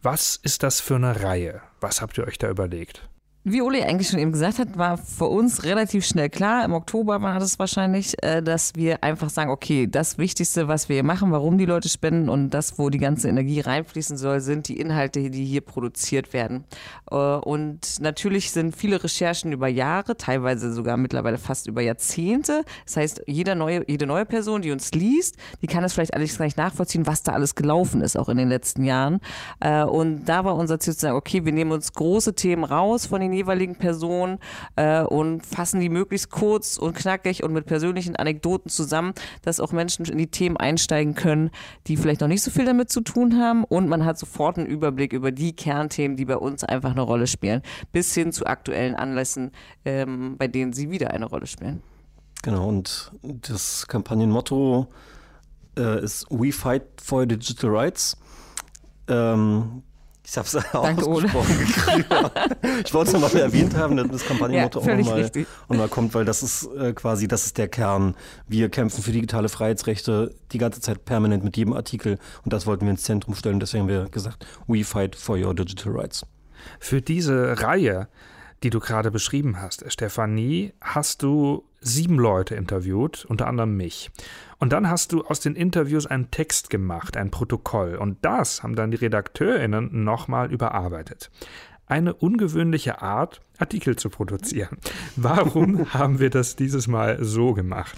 Was 0.03 0.37
ist 0.37 0.63
das 0.63 0.81
für 0.81 0.97
eine 0.97 1.23
Reihe? 1.23 1.63
Was 1.81 2.03
habt 2.03 2.19
ihr 2.19 2.27
euch 2.27 2.39
da 2.39 2.51
überlegt? 2.51 3.09
Wie 3.43 3.63
Uli 3.63 3.83
eigentlich 3.83 4.09
schon 4.11 4.19
eben 4.19 4.33
gesagt 4.33 4.59
hat, 4.59 4.77
war 4.77 4.99
für 4.99 5.25
uns 5.25 5.65
relativ 5.65 6.05
schnell 6.05 6.29
klar, 6.29 6.63
im 6.63 6.75
Oktober 6.75 7.23
war 7.23 7.41
das 7.41 7.59
wahrscheinlich, 7.59 8.23
äh, 8.23 8.43
dass 8.43 8.75
wir 8.75 9.03
einfach 9.03 9.31
sagen, 9.31 9.51
okay, 9.51 9.87
das 9.87 10.19
Wichtigste, 10.19 10.69
was 10.69 10.91
wir 10.91 10.97
hier 10.97 11.05
machen, 11.05 11.33
warum 11.33 11.57
die 11.57 11.65
Leute 11.65 11.89
spenden 11.89 12.29
und 12.29 12.51
das, 12.51 12.79
wo 12.79 12.91
die 12.91 12.99
ganze 12.99 13.31
Energie 13.31 13.61
reinfließen 13.61 14.19
soll, 14.19 14.41
sind 14.41 14.69
die 14.69 14.79
Inhalte, 14.79 15.31
die 15.31 15.47
hier 15.47 15.63
produziert 15.63 16.35
werden. 16.35 16.65
Äh, 17.11 17.17
und 17.17 17.99
natürlich 18.03 18.51
sind 18.51 18.77
viele 18.77 19.03
Recherchen 19.03 19.53
über 19.53 19.69
Jahre, 19.69 20.19
teilweise 20.19 20.71
sogar 20.75 20.99
mittlerweile 20.99 21.39
fast 21.39 21.67
über 21.67 21.81
Jahrzehnte. 21.81 22.63
Das 22.85 22.99
heißt, 22.99 23.23
jeder 23.27 23.55
neue, 23.55 23.89
jede 23.89 24.07
neue 24.07 24.27
Person, 24.27 24.61
die 24.61 24.71
uns 24.71 24.93
liest, 24.93 25.39
die 25.63 25.67
kann 25.67 25.83
das 25.83 25.95
vielleicht 25.95 26.13
alles 26.13 26.37
gar 26.37 26.45
nicht 26.45 26.59
nachvollziehen, 26.59 27.07
was 27.07 27.23
da 27.23 27.33
alles 27.33 27.55
gelaufen 27.55 28.03
ist, 28.03 28.19
auch 28.19 28.29
in 28.29 28.37
den 28.37 28.51
letzten 28.51 28.85
Jahren. 28.85 29.19
Äh, 29.61 29.85
und 29.85 30.27
da 30.27 30.45
war 30.45 30.57
unser 30.57 30.79
Ziel 30.79 30.93
zu 30.93 31.01
sagen, 31.01 31.17
okay, 31.17 31.47
wir 31.47 31.53
nehmen 31.53 31.73
uns 31.73 31.95
große 31.95 32.35
Themen 32.35 32.65
raus 32.65 33.07
von 33.07 33.23
den 33.23 33.30
den 33.31 33.37
jeweiligen 33.37 33.77
Personen 33.77 34.39
äh, 34.77 35.03
und 35.03 35.47
fassen 35.47 35.81
die 35.81 35.89
möglichst 35.89 36.31
kurz 36.31 36.77
und 36.77 36.95
knackig 36.95 37.43
und 37.43 37.53
mit 37.53 37.67
persönlichen 37.67 38.17
Anekdoten 38.17 38.71
zusammen, 38.71 39.15
dass 39.43 39.61
auch 39.61 39.73
Menschen 39.73 40.05
in 40.07 40.19
die 40.19 40.27
Themen 40.27 40.57
einsteigen 40.57 41.15
können, 41.15 41.51
die 41.87 41.97
vielleicht 41.97 42.21
noch 42.21 42.29
nicht 42.29 42.43
so 42.43 42.51
viel 42.51 42.65
damit 42.65 42.91
zu 42.91 43.01
tun 43.01 43.39
haben 43.39 43.65
und 43.65 43.89
man 43.89 44.05
hat 44.05 44.19
sofort 44.19 44.59
einen 44.59 44.67
Überblick 44.67 45.13
über 45.13 45.33
die 45.33 45.55
Kernthemen, 45.55 46.17
die 46.17 46.25
bei 46.25 46.37
uns 46.37 46.65
einfach 46.65 46.91
eine 46.91 47.03
Rolle 47.03 47.27
spielen, 47.27 47.63
bis 47.93 48.15
hin 48.15 48.33
zu 48.33 48.47
aktuellen 48.47 48.95
Anlässen, 48.95 49.53
ähm, 49.85 50.37
bei 50.39 50.49
denen 50.49 50.73
sie 50.73 50.91
wieder 50.91 51.13
eine 51.13 51.27
Rolle 51.27 51.47
spielen. 51.47 51.83
Genau, 52.43 52.69
und 52.69 53.13
das 53.23 53.87
Kampagnenmotto 53.87 54.87
äh, 55.77 56.03
ist 56.03 56.27
We 56.31 56.53
Fight 56.53 56.83
for 57.03 57.27
Digital 57.27 57.71
Rights. 57.71 58.17
Ähm, 59.09 59.83
ich 60.25 60.37
habe 60.37 60.47
es 60.47 60.57
auch 60.75 60.83
Danke, 60.83 61.07
ausgesprochen 61.07 61.57
Ich 62.85 62.95
wollte 62.95 63.09
es 63.09 63.21
nochmal 63.21 63.37
erwähnt 63.37 63.75
haben, 63.77 63.97
dass 63.97 64.09
das 64.09 64.25
Kampagnenmotto 64.25 64.81
ja, 64.81 64.93
auch 64.93 64.99
nochmal 64.99 65.31
noch 65.69 65.91
kommt, 65.91 66.15
weil 66.15 66.25
das 66.25 66.43
ist 66.43 66.69
äh, 66.77 66.93
quasi, 66.93 67.27
das 67.29 67.47
ist 67.47 67.59
der 67.59 67.69
Kern. 67.69 68.15
Wir 68.47 68.69
kämpfen 68.69 69.03
für 69.03 69.13
digitale 69.13 69.49
Freiheitsrechte 69.49 70.35
die 70.53 70.59
ganze 70.59 70.81
Zeit 70.81 71.05
permanent 71.05 71.45
mit 71.45 71.57
jedem 71.57 71.73
Artikel 71.73 72.19
und 72.45 72.53
das 72.53 72.67
wollten 72.67 72.85
wir 72.85 72.91
ins 72.91 73.03
Zentrum 73.03 73.35
stellen. 73.35 73.61
Deswegen 73.61 73.83
haben 73.83 73.89
wir 73.89 74.09
gesagt, 74.11 74.47
we 74.67 74.85
fight 74.85 75.17
for 75.17 75.37
your 75.37 75.55
digital 75.55 75.93
rights. 75.93 76.25
Für 76.79 77.01
diese 77.01 77.61
Reihe, 77.61 78.09
die 78.63 78.71
du 78.71 78.81
gerade 78.81 79.11
beschrieben 79.11 79.61
hast, 79.61 79.91
Stefanie, 79.91 80.75
hast 80.81 81.23
du 81.23 81.65
sieben 81.81 82.19
Leute 82.19 82.55
interviewt, 82.55 83.25
unter 83.25 83.47
anderem 83.47 83.77
mich. 83.77 84.11
Und 84.61 84.75
dann 84.75 84.91
hast 84.91 85.13
du 85.13 85.25
aus 85.25 85.41
den 85.41 85.57
Interviews 85.57 86.07
einen 86.07 86.31
Text 86.31 86.69
gemacht, 86.69 87.17
ein 87.17 87.31
Protokoll. 87.31 87.97
Und 87.97 88.19
das 88.21 88.63
haben 88.63 88.77
dann 88.77 88.91
die 88.91 88.99
RedakteurInnen 88.99 90.05
nochmal 90.05 90.53
überarbeitet. 90.53 91.31
Eine 91.87 92.15
ungewöhnliche 92.15 93.01
Art, 93.01 93.41
Artikel 93.59 93.97
zu 93.97 94.11
produzieren. 94.11 94.77
Warum 95.17 95.93
haben 95.95 96.21
wir 96.21 96.29
das 96.29 96.57
dieses 96.57 96.87
Mal 96.87 97.25
so 97.25 97.55
gemacht? 97.55 97.97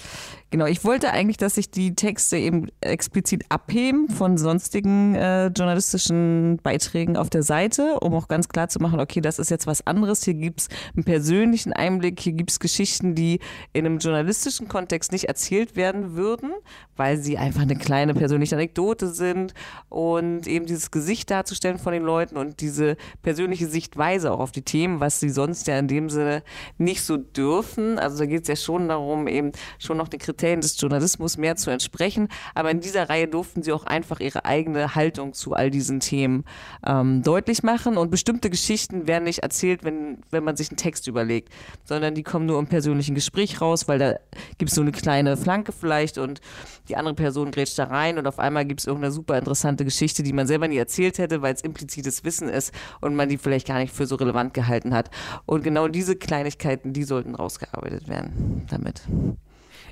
Genau, 0.52 0.66
ich 0.66 0.85
wollte 0.85 1.11
eigentlich, 1.14 1.38
dass 1.38 1.54
sich 1.54 1.71
die 1.71 1.94
Texte 1.94 2.37
eben 2.37 2.66
explizit 2.82 3.47
abheben 3.49 4.11
von 4.11 4.37
sonstigen 4.37 5.14
äh, 5.14 5.47
journalistischen 5.47 6.59
Beiträgen 6.62 7.16
auf 7.16 7.30
der 7.30 7.42
Seite, 7.42 7.99
um 8.00 8.12
auch 8.12 8.28
ganz 8.28 8.50
klar 8.50 8.68
zu 8.68 8.78
machen, 8.78 9.00
okay, 9.00 9.23
das 9.23 9.38
ist 9.38 9.50
jetzt 9.50 9.66
was 9.66 9.87
anderes. 9.87 10.23
Hier 10.25 10.35
gibt 10.35 10.61
es 10.61 10.68
einen 10.94 11.04
persönlichen 11.04 11.73
Einblick, 11.73 12.21
hier 12.21 12.35
gibt 12.35 12.50
es 12.50 12.61
Geschichten, 12.61 13.14
die 13.14 13.40
in 13.73 13.87
einem 13.87 13.97
journalistischen 13.97 14.68
Kontext 14.68 15.11
nicht 15.11 15.25
erzählt 15.25 15.75
werden 15.75 16.16
würden, 16.16 16.52
weil 16.97 17.16
sie 17.16 17.38
einfach 17.38 17.62
eine 17.62 17.76
kleine 17.76 18.12
persönliche 18.12 18.54
Anekdote 18.54 19.09
sind 19.09 19.54
und 19.88 20.47
eben 20.47 20.66
dieses 20.66 20.90
Gesicht 20.90 21.30
darzustellen 21.30 21.78
von 21.78 21.94
den 21.94 22.02
Leuten 22.02 22.37
und 22.37 22.61
diese 22.61 22.99
persönliche 23.23 23.68
Sichtweise 23.68 24.30
auch 24.30 24.40
auf 24.40 24.52
die 24.52 24.61
Themen, 24.61 25.00
was 25.00 25.18
sie 25.18 25.30
sonst 25.30 25.66
ja 25.66 25.78
in 25.78 25.88
dem 25.88 26.11
Sinne 26.11 26.42
nicht 26.76 27.04
so 27.04 27.16
dürfen. 27.16 27.99
Also 27.99 28.18
da 28.18 28.26
geht 28.26 28.42
es 28.42 28.49
ja 28.49 28.56
schon 28.56 28.88
darum, 28.88 29.28
eben 29.28 29.52
schon 29.78 29.97
noch 29.97 30.09
den 30.09 30.21
Kriterien 30.21 30.42
Kriterien 30.43 30.61
des 30.61 30.81
Journalismus 30.81 31.37
mehr 31.37 31.55
zu 31.55 31.71
entsprechen. 31.71 32.29
Aber 32.55 32.71
in 32.71 32.81
dieser 32.81 33.09
Reihe 33.09 33.29
durften 33.29 33.63
sie 33.63 33.73
auch 33.73 33.85
einfach 33.85 34.19
ihre 34.19 34.45
eigene 34.45 34.97
Haltung 34.97 35.35
zu 35.35 35.53
all 35.53 35.71
diesen 35.71 36.01
Themen 36.01 36.45
ähm, 36.85 37.23
deutlich 37.23 37.63
machen. 37.63 37.97
Und 37.97 38.11
bestimmte 38.11 38.51
Geschichten 38.51 39.07
werden 39.07 39.25
nicht 39.25 39.45
erzählt, 39.45 39.85
wenn, 39.85 40.19
wenn 40.31 40.43
man 40.43 40.57
sich 40.57 40.71
einen 40.71 40.79
Text 40.79 41.07
überlegt, 41.07 41.53
sondern 41.85 42.17
die 42.17 42.25
kommen 42.25 42.47
nur 42.47 42.59
im 42.59 42.67
persönlichen 42.67 43.15
Gespräch 43.15 43.61
raus, 43.61 43.87
weil 43.87 43.99
da 44.01 44.15
gibt 44.59 44.71
es 44.71 44.75
so 44.75 44.81
eine 44.81 44.91
kleine 44.91 45.37
Flanke 45.37 45.71
vielleicht 45.71 46.19
und 46.19 46.41
die 46.89 46.97
andere 46.97 47.15
Person 47.15 47.53
grätscht 47.53 47.79
da 47.79 47.85
rein 47.85 48.19
und 48.19 48.27
auf 48.27 48.41
einmal 48.41 48.65
gibt 48.65 48.81
es 48.81 48.87
irgendeine 48.87 49.13
super 49.13 49.39
interessante 49.39 49.85
Geschichte, 49.85 50.25
die 50.25 50.33
man 50.33 50.49
selber 50.49 50.67
nie 50.67 50.77
erzählt 50.77 51.19
hätte, 51.19 51.41
weil 51.43 51.55
es 51.55 51.61
implizites 51.61 52.25
Wissen 52.25 52.49
ist 52.49 52.75
und 53.01 53.15
man 53.15 53.29
die 53.29 53.39
vielleicht 53.39 53.69
gar 53.69 53.79
nicht 53.79 53.95
für 53.95 54.07
so 54.07 54.17
relevant 54.17 54.55
gehalten 54.55 54.93
hat. 54.93 55.11
Und 55.47 55.63
genau 55.63 55.87
diese 55.87 56.17
Kleinigkeiten, 56.17 56.93
die 56.93 57.05
sollten 57.05 57.37
rausgearbeitet 57.37 58.09
werden 58.09 58.67
damit. 58.69 59.03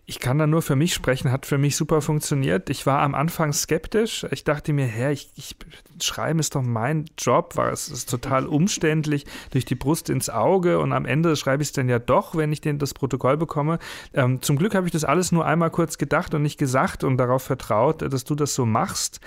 Ich 0.07 0.19
kann 0.19 0.39
da 0.39 0.47
nur 0.47 0.63
für 0.63 0.77
mich 0.77 0.95
sprechen, 0.95 1.31
hat 1.31 1.47
für 1.47 1.59
mich 1.59 1.77
super 1.77 2.01
funktioniert. 2.01 2.71
Ich 2.71 2.87
war 2.87 3.01
am 3.01 3.15
Anfang 3.15 3.53
skeptisch. 3.53 4.27
Ich 4.31 4.45
dachte 4.45 4.73
mir, 4.73 4.87
hä, 4.87 5.13
ich, 5.13 5.31
ich 5.37 5.57
schreiben 6.03 6.39
ist 6.39 6.55
doch 6.55 6.63
mein 6.63 7.07
Job, 7.19 7.57
war 7.57 7.73
es 7.73 7.89
ist 7.89 8.11
total 8.11 8.47
umständlich, 8.47 9.27
durch 9.51 9.65
die 9.65 9.75
Brust 9.75 10.11
ins 10.11 10.31
Auge 10.31 10.79
und 10.79 10.93
am 10.93 11.05
Ende 11.05 11.37
schreibe 11.37 11.63
ich 11.63 11.69
es 11.69 11.73
dann 11.73 11.89
ja 11.89 11.99
doch, 11.99 12.35
wenn 12.35 12.53
ich 12.53 12.61
den, 12.61 12.79
das 12.79 12.95
Protokoll 12.95 13.37
bekomme. 13.37 13.79
Ähm, 14.15 14.43
zum 14.43 14.57
Glück 14.57 14.75
habe 14.75 14.87
ich 14.87 14.93
das 14.93 15.05
alles 15.05 15.33
nur 15.33 15.47
einmal 15.47 15.71
kurz 15.71 15.99
gedacht 15.99 16.35
und 16.35 16.43
nicht 16.43 16.59
gesagt 16.59 17.05
und 17.05 17.17
darauf 17.17 17.43
vertraut, 17.43 18.03
dass 18.03 18.25
du 18.25 18.35
das 18.35 18.55
so 18.55 18.67
machst, 18.67 19.21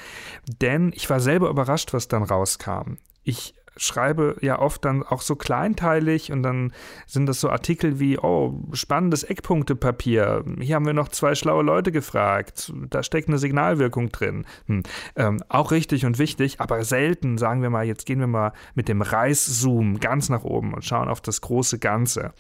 denn 0.62 0.92
ich 0.96 1.10
war 1.10 1.20
selber 1.20 1.50
überrascht, 1.50 1.94
was 1.94 2.08
dann 2.08 2.24
rauskam. 2.24 2.98
Ich 3.24 3.56
schreibe 3.77 4.38
ja 4.42 4.60
oft 4.60 4.86
dann 4.86 5.03
auch 5.03 5.22
so 5.22 5.36
kleinteilig 5.36 6.32
und 6.32 6.44
dann 6.44 6.74
sind 7.08 7.25
das 7.25 7.39
so 7.39 7.50
Artikel 7.50 8.00
wie, 8.00 8.18
oh, 8.18 8.60
spannendes 8.74 9.24
Eckpunktepapier. 9.24 10.44
Hier 10.60 10.75
haben 10.75 10.86
wir 10.86 10.94
noch 10.94 11.10
zwei 11.10 11.36
schlaue 11.36 11.63
Leute 11.63 11.92
gefragt. 11.92 12.72
Da 12.89 13.03
steckt 13.03 13.27
eine 13.27 13.38
Signalwirkung 13.38 14.12
drin. 14.12 14.46
Hm. 14.68 14.84
Ähm, 15.15 15.44
auch 15.50 15.72
richtig 15.72 16.06
und 16.06 16.20
wichtig, 16.20 16.60
aber 16.60 16.84
selten 16.84 17.38
sagen 17.38 17.62
wir 17.62 17.70
mal, 17.70 17.86
jetzt 17.86 18.06
gehen 18.06 18.20
wir 18.20 18.27
mal 18.27 18.53
mit 18.75 18.88
dem 18.88 19.01
Reißzoom 19.01 20.00
ganz 20.00 20.30
nach 20.30 20.44
oben 20.44 20.74
und 20.74 20.86
schauen 20.86 21.10
auf 21.10 21.22
das 21.22 21.42
große 21.42 21.80
Ganze. 21.80 22.34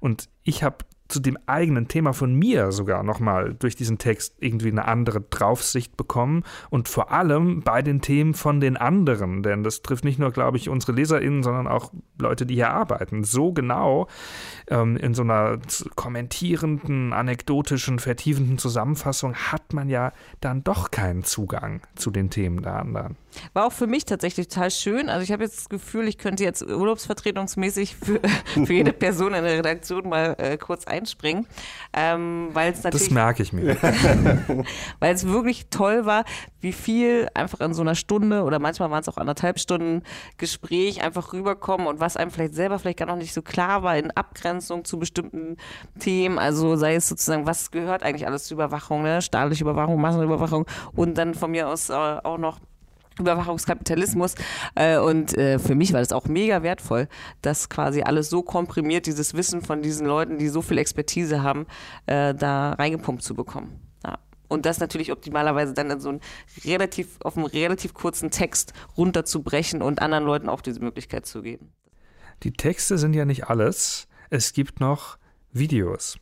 Und 0.00 0.28
ich 0.42 0.62
habe 0.62 0.78
zu 1.12 1.20
dem 1.20 1.36
eigenen 1.46 1.88
Thema 1.88 2.12
von 2.14 2.34
mir 2.34 2.72
sogar 2.72 3.02
nochmal 3.02 3.54
durch 3.54 3.76
diesen 3.76 3.98
Text 3.98 4.36
irgendwie 4.40 4.70
eine 4.70 4.86
andere 4.86 5.20
Draufsicht 5.20 5.96
bekommen 5.96 6.42
und 6.70 6.88
vor 6.88 7.12
allem 7.12 7.60
bei 7.60 7.82
den 7.82 8.00
Themen 8.00 8.34
von 8.34 8.60
den 8.60 8.76
anderen, 8.76 9.42
denn 9.42 9.62
das 9.62 9.82
trifft 9.82 10.04
nicht 10.04 10.18
nur, 10.18 10.30
glaube 10.30 10.56
ich, 10.56 10.68
unsere 10.68 10.92
LeserInnen, 10.92 11.42
sondern 11.42 11.68
auch 11.68 11.92
Leute, 12.18 12.46
die 12.46 12.54
hier 12.54 12.70
arbeiten. 12.70 13.24
So 13.24 13.52
genau 13.52 14.08
ähm, 14.68 14.96
in 14.96 15.12
so 15.12 15.22
einer 15.22 15.58
kommentierenden, 15.94 17.12
anekdotischen, 17.12 17.98
vertiefenden 17.98 18.56
Zusammenfassung 18.56 19.34
hat 19.34 19.74
man 19.74 19.90
ja 19.90 20.12
dann 20.40 20.64
doch 20.64 20.90
keinen 20.90 21.24
Zugang 21.24 21.82
zu 21.94 22.10
den 22.10 22.30
Themen 22.30 22.62
der 22.62 22.76
anderen. 22.76 23.16
War 23.52 23.66
auch 23.66 23.72
für 23.72 23.86
mich 23.86 24.04
tatsächlich 24.04 24.48
total 24.48 24.70
schön. 24.70 25.08
Also 25.08 25.22
ich 25.22 25.32
habe 25.32 25.42
jetzt 25.42 25.56
das 25.58 25.68
Gefühl, 25.68 26.08
ich 26.08 26.18
könnte 26.18 26.44
jetzt 26.44 26.62
urlaubsvertretungsmäßig 26.62 27.96
für, 27.96 28.20
für 28.66 28.72
jede 28.72 28.92
Person 28.92 29.34
in 29.34 29.44
der 29.44 29.58
Redaktion 29.58 30.08
mal 30.08 30.36
äh, 30.38 30.56
kurz 30.56 30.86
einspringen. 30.86 31.46
Ähm, 31.92 32.50
weil 32.52 32.72
es 32.72 32.82
natürlich, 32.82 33.08
das 33.08 33.14
merke 33.14 33.42
ich 33.42 33.52
mir. 33.52 33.76
weil 35.00 35.14
es 35.14 35.26
wirklich 35.26 35.66
toll 35.70 36.06
war, 36.06 36.24
wie 36.60 36.72
viel 36.72 37.28
einfach 37.34 37.60
in 37.60 37.74
so 37.74 37.82
einer 37.82 37.94
Stunde 37.94 38.42
oder 38.42 38.58
manchmal 38.58 38.90
waren 38.90 39.00
es 39.00 39.08
auch 39.08 39.16
anderthalb 39.16 39.58
Stunden 39.58 40.02
Gespräch 40.38 41.02
einfach 41.02 41.32
rüberkommen 41.32 41.86
und 41.86 42.00
was 42.00 42.16
einem 42.16 42.30
vielleicht 42.30 42.54
selber 42.54 42.78
vielleicht 42.78 42.98
gar 42.98 43.06
noch 43.06 43.16
nicht 43.16 43.34
so 43.34 43.42
klar 43.42 43.82
war 43.82 43.96
in 43.96 44.10
Abgrenzung 44.12 44.84
zu 44.84 44.98
bestimmten 44.98 45.56
Themen. 45.98 46.38
Also 46.38 46.76
sei 46.76 46.94
es 46.94 47.08
sozusagen, 47.08 47.46
was 47.46 47.70
gehört 47.70 48.02
eigentlich 48.02 48.26
alles 48.26 48.44
zur 48.44 48.56
Überwachung, 48.56 49.02
ne? 49.02 49.22
staatliche 49.22 49.64
Überwachung, 49.64 50.00
Massenüberwachung 50.00 50.66
und 50.94 51.18
dann 51.18 51.34
von 51.34 51.50
mir 51.50 51.68
aus 51.68 51.90
äh, 51.90 51.92
auch 51.92 52.38
noch 52.38 52.58
Überwachungskapitalismus. 53.18 54.34
Äh, 54.74 54.98
und 54.98 55.36
äh, 55.36 55.58
für 55.58 55.74
mich 55.74 55.92
war 55.92 56.00
das 56.00 56.12
auch 56.12 56.26
mega 56.26 56.62
wertvoll, 56.62 57.08
dass 57.42 57.68
quasi 57.68 58.02
alles 58.02 58.30
so 58.30 58.42
komprimiert, 58.42 59.06
dieses 59.06 59.34
Wissen 59.34 59.62
von 59.62 59.82
diesen 59.82 60.06
Leuten, 60.06 60.38
die 60.38 60.48
so 60.48 60.62
viel 60.62 60.78
Expertise 60.78 61.42
haben, 61.42 61.66
äh, 62.06 62.34
da 62.34 62.72
reingepumpt 62.72 63.22
zu 63.22 63.34
bekommen. 63.34 63.80
und 64.48 64.66
das 64.66 64.80
natürlich 64.80 65.10
optimalerweise 65.12 65.72
dann 65.72 65.90
in 65.90 65.98
so 65.98 66.10
einen 66.10 66.20
relativ, 66.66 67.18
auf 67.22 67.38
einen 67.38 67.46
relativ 67.46 67.94
kurzen 67.94 68.30
Text 68.30 68.74
runterzubrechen 68.98 69.80
und 69.80 70.02
anderen 70.02 70.24
Leuten 70.24 70.50
auch 70.50 70.60
diese 70.60 70.80
Möglichkeit 70.80 71.24
zu 71.24 71.40
geben. 71.40 71.72
Die 72.42 72.52
Texte 72.52 72.98
sind 72.98 73.14
ja 73.14 73.24
nicht 73.24 73.48
alles. 73.48 74.08
Es 74.28 74.52
gibt 74.52 74.78
noch 74.78 75.16
Videos. 75.52 76.16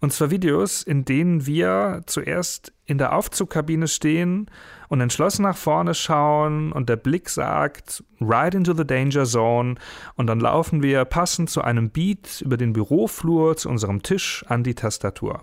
Und 0.00 0.12
zwar 0.12 0.30
Videos, 0.30 0.82
in 0.82 1.04
denen 1.04 1.46
wir 1.46 2.02
zuerst 2.06 2.72
in 2.84 2.98
der 2.98 3.14
Aufzugkabine 3.14 3.88
stehen 3.88 4.50
und 4.88 5.00
entschlossen 5.00 5.42
nach 5.42 5.56
vorne 5.56 5.94
schauen 5.94 6.72
und 6.72 6.88
der 6.88 6.96
Blick 6.96 7.28
sagt, 7.28 8.04
right 8.20 8.54
into 8.54 8.74
the 8.74 8.86
danger 8.86 9.24
zone 9.24 9.76
und 10.16 10.26
dann 10.26 10.40
laufen 10.40 10.82
wir 10.82 11.04
passend 11.04 11.48
zu 11.48 11.62
einem 11.62 11.90
Beat 11.90 12.40
über 12.40 12.56
den 12.56 12.72
Büroflur 12.72 13.56
zu 13.56 13.68
unserem 13.68 14.02
Tisch 14.02 14.44
an 14.48 14.64
die 14.64 14.74
Tastatur. 14.74 15.42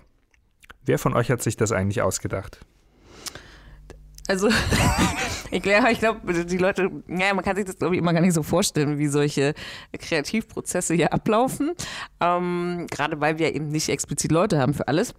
Wer 0.84 0.98
von 0.98 1.14
euch 1.14 1.30
hat 1.30 1.42
sich 1.42 1.56
das 1.56 1.72
eigentlich 1.72 2.02
ausgedacht? 2.02 2.60
Also, 4.30 4.48
ich, 5.50 5.66
ich 5.90 5.98
glaube, 5.98 6.44
die 6.44 6.56
Leute, 6.56 6.88
ja, 7.08 7.34
man 7.34 7.44
kann 7.44 7.56
sich 7.56 7.64
das, 7.64 7.76
glaube 7.76 7.96
ich, 7.96 8.00
immer 8.00 8.12
gar 8.12 8.20
nicht 8.20 8.34
so 8.34 8.44
vorstellen, 8.44 8.96
wie 8.96 9.08
solche 9.08 9.54
Kreativprozesse 9.98 10.94
hier 10.94 11.12
ablaufen. 11.12 11.72
Ähm, 12.20 12.86
gerade 12.88 13.20
weil 13.20 13.40
wir 13.40 13.52
eben 13.52 13.68
nicht 13.68 13.88
explizit 13.88 14.30
Leute 14.30 14.60
haben 14.60 14.72
für 14.72 14.86
alles. 14.86 15.14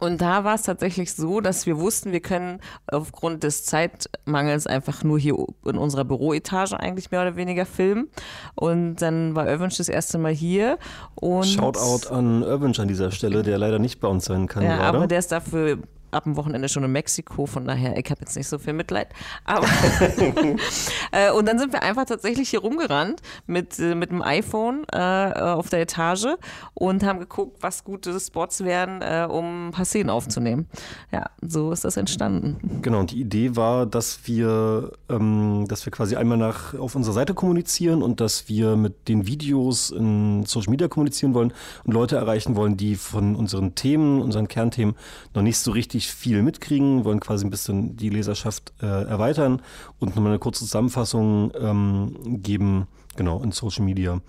Und 0.00 0.20
da 0.20 0.42
war 0.42 0.56
es 0.56 0.62
tatsächlich 0.62 1.12
so, 1.12 1.40
dass 1.40 1.66
wir 1.66 1.78
wussten, 1.78 2.10
wir 2.10 2.20
können 2.20 2.60
aufgrund 2.88 3.44
des 3.44 3.64
Zeitmangels 3.64 4.66
einfach 4.66 5.04
nur 5.04 5.20
hier 5.20 5.34
in 5.64 5.76
unserer 5.76 6.04
Büroetage 6.04 6.78
eigentlich 6.78 7.12
mehr 7.12 7.22
oder 7.22 7.36
weniger 7.36 7.64
filmen. 7.64 8.08
Und 8.56 8.96
dann 8.96 9.36
war 9.36 9.48
Irwinsch 9.48 9.76
das 9.76 9.88
erste 9.88 10.18
Mal 10.18 10.32
hier. 10.32 10.78
Und 11.14 11.46
Shoutout 11.46 12.12
an 12.12 12.42
Irwinsch 12.42 12.80
an 12.80 12.88
dieser 12.88 13.12
Stelle, 13.12 13.44
der 13.44 13.58
leider 13.58 13.78
nicht 13.78 14.00
bei 14.00 14.08
uns 14.08 14.24
sein 14.24 14.48
kann. 14.48 14.64
Ja, 14.64 14.76
gerade. 14.78 14.98
aber 14.98 15.06
der 15.06 15.20
ist 15.20 15.30
dafür 15.30 15.78
ab 16.10 16.24
dem 16.24 16.36
Wochenende 16.36 16.68
schon 16.68 16.84
in 16.84 16.92
Mexiko, 16.92 17.46
von 17.46 17.64
daher, 17.64 17.96
ich 17.96 18.10
habe 18.10 18.20
jetzt 18.20 18.36
nicht 18.36 18.48
so 18.48 18.58
viel 18.58 18.72
Mitleid. 18.72 19.08
Aber 19.44 19.66
äh, 21.12 21.30
und 21.32 21.46
dann 21.46 21.58
sind 21.58 21.72
wir 21.72 21.82
einfach 21.82 22.04
tatsächlich 22.04 22.50
hier 22.50 22.60
rumgerannt 22.60 23.20
mit, 23.46 23.78
äh, 23.78 23.94
mit 23.94 24.10
dem 24.10 24.22
iPhone 24.22 24.84
äh, 24.92 24.98
auf 24.98 25.68
der 25.68 25.80
Etage 25.80 26.26
und 26.74 27.04
haben 27.04 27.20
geguckt, 27.20 27.58
was 27.60 27.84
gute 27.84 28.18
Spots 28.18 28.64
wären, 28.64 29.02
äh, 29.02 29.26
um 29.30 29.68
ein 29.68 29.70
paar 29.70 29.84
Szenen 29.84 30.10
aufzunehmen. 30.10 30.66
Ja, 31.12 31.26
so 31.40 31.72
ist 31.72 31.84
das 31.84 31.96
entstanden. 31.96 32.80
Genau, 32.82 33.00
und 33.00 33.10
die 33.10 33.20
Idee 33.20 33.56
war, 33.56 33.86
dass 33.86 34.20
wir, 34.24 34.92
ähm, 35.08 35.66
dass 35.68 35.84
wir 35.86 35.90
quasi 35.90 36.16
einmal 36.16 36.38
nach, 36.38 36.74
auf 36.74 36.94
unserer 36.94 37.14
Seite 37.14 37.34
kommunizieren 37.34 38.02
und 38.02 38.20
dass 38.20 38.48
wir 38.48 38.76
mit 38.76 39.08
den 39.08 39.26
Videos 39.26 39.90
in 39.90 40.44
Social 40.46 40.70
Media 40.70 40.88
kommunizieren 40.88 41.34
wollen 41.34 41.52
und 41.84 41.92
Leute 41.92 42.16
erreichen 42.16 42.56
wollen, 42.56 42.76
die 42.76 42.96
von 42.96 43.34
unseren 43.34 43.74
Themen, 43.74 44.20
unseren 44.20 44.48
Kernthemen 44.48 44.94
noch 45.34 45.42
nicht 45.42 45.58
so 45.58 45.72
richtig 45.72 45.97
richtig 45.98 46.12
viel 46.12 46.42
mitkriegen, 46.42 47.04
wollen 47.04 47.18
quasi 47.18 47.44
ein 47.44 47.50
bisschen 47.50 47.96
die 47.96 48.08
Leserschaft 48.08 48.72
äh, 48.80 48.86
erweitern 48.86 49.60
und 49.98 50.14
nochmal 50.14 50.32
eine 50.32 50.38
kurze 50.38 50.60
Zusammenfassung 50.60 51.52
ähm, 51.60 52.40
geben, 52.42 52.86
genau, 53.16 53.42
in 53.42 53.50
Social 53.50 53.84
Media. 53.84 54.20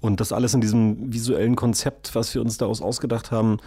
Und 0.00 0.20
das 0.20 0.32
alles 0.32 0.54
in 0.54 0.62
diesem 0.62 1.12
visuellen 1.12 1.56
Konzept, 1.56 2.14
was 2.14 2.34
wir 2.34 2.40
uns 2.40 2.56
daraus 2.56 2.80
ausgedacht 2.80 3.30
haben. 3.30 3.58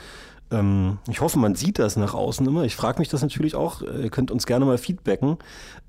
Ähm, 0.49 0.97
ich 1.07 1.21
hoffe, 1.21 1.37
man 1.37 1.53
sieht 1.53 1.77
das 1.77 1.95
nach 1.95 2.15
außen 2.15 2.47
immer. 2.47 2.63
Ich 2.63 2.75
frage 2.75 2.97
mich 2.97 3.09
das 3.09 3.21
natürlich 3.21 3.53
auch. 3.53 3.83
Ihr 3.83 4.09
könnt 4.09 4.31
uns 4.31 4.47
gerne 4.47 4.65
mal 4.65 4.79
feedbacken. 4.79 5.37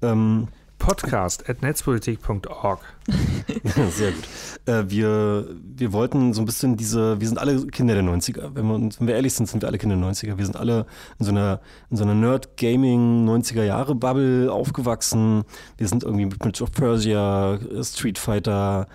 Ähm, 0.02 0.49
podcast 0.78 1.48
at 1.48 1.62
netzpolitik.org. 1.62 2.80
Sehr 3.90 4.12
gut. 4.12 4.24
Äh, 4.66 4.90
wir, 4.90 5.48
wir 5.76 5.92
wollten 5.92 6.32
so 6.32 6.42
ein 6.42 6.44
bisschen 6.44 6.76
diese, 6.76 7.20
wir 7.20 7.28
sind 7.28 7.38
alle 7.38 7.66
Kinder 7.66 7.94
der 7.94 8.02
90er. 8.02 8.50
Wenn 8.54 8.66
wir, 8.66 8.74
wenn 8.98 9.06
wir 9.06 9.14
ehrlich 9.14 9.34
sind, 9.34 9.46
sind 9.46 9.62
wir 9.62 9.68
alle 9.68 9.78
Kinder 9.78 9.96
der 9.96 10.04
90er. 10.04 10.38
Wir 10.38 10.44
sind 10.44 10.56
alle 10.56 10.86
in 11.18 11.26
so 11.26 11.30
einer, 11.30 11.60
in 11.90 11.96
so 11.96 12.04
einer 12.04 12.14
Nerd-Gaming 12.14 13.28
90er 13.28 13.64
Jahre 13.64 13.94
Bubble 13.94 14.52
aufgewachsen. 14.52 15.44
Wir 15.76 15.88
sind 15.88 16.02
irgendwie 16.02 16.26
mit 16.26 16.38
Prince 16.38 16.62
of 16.62 16.72
Persia, 16.72 17.58
Street 17.82 18.18
Fighter, 18.18 18.86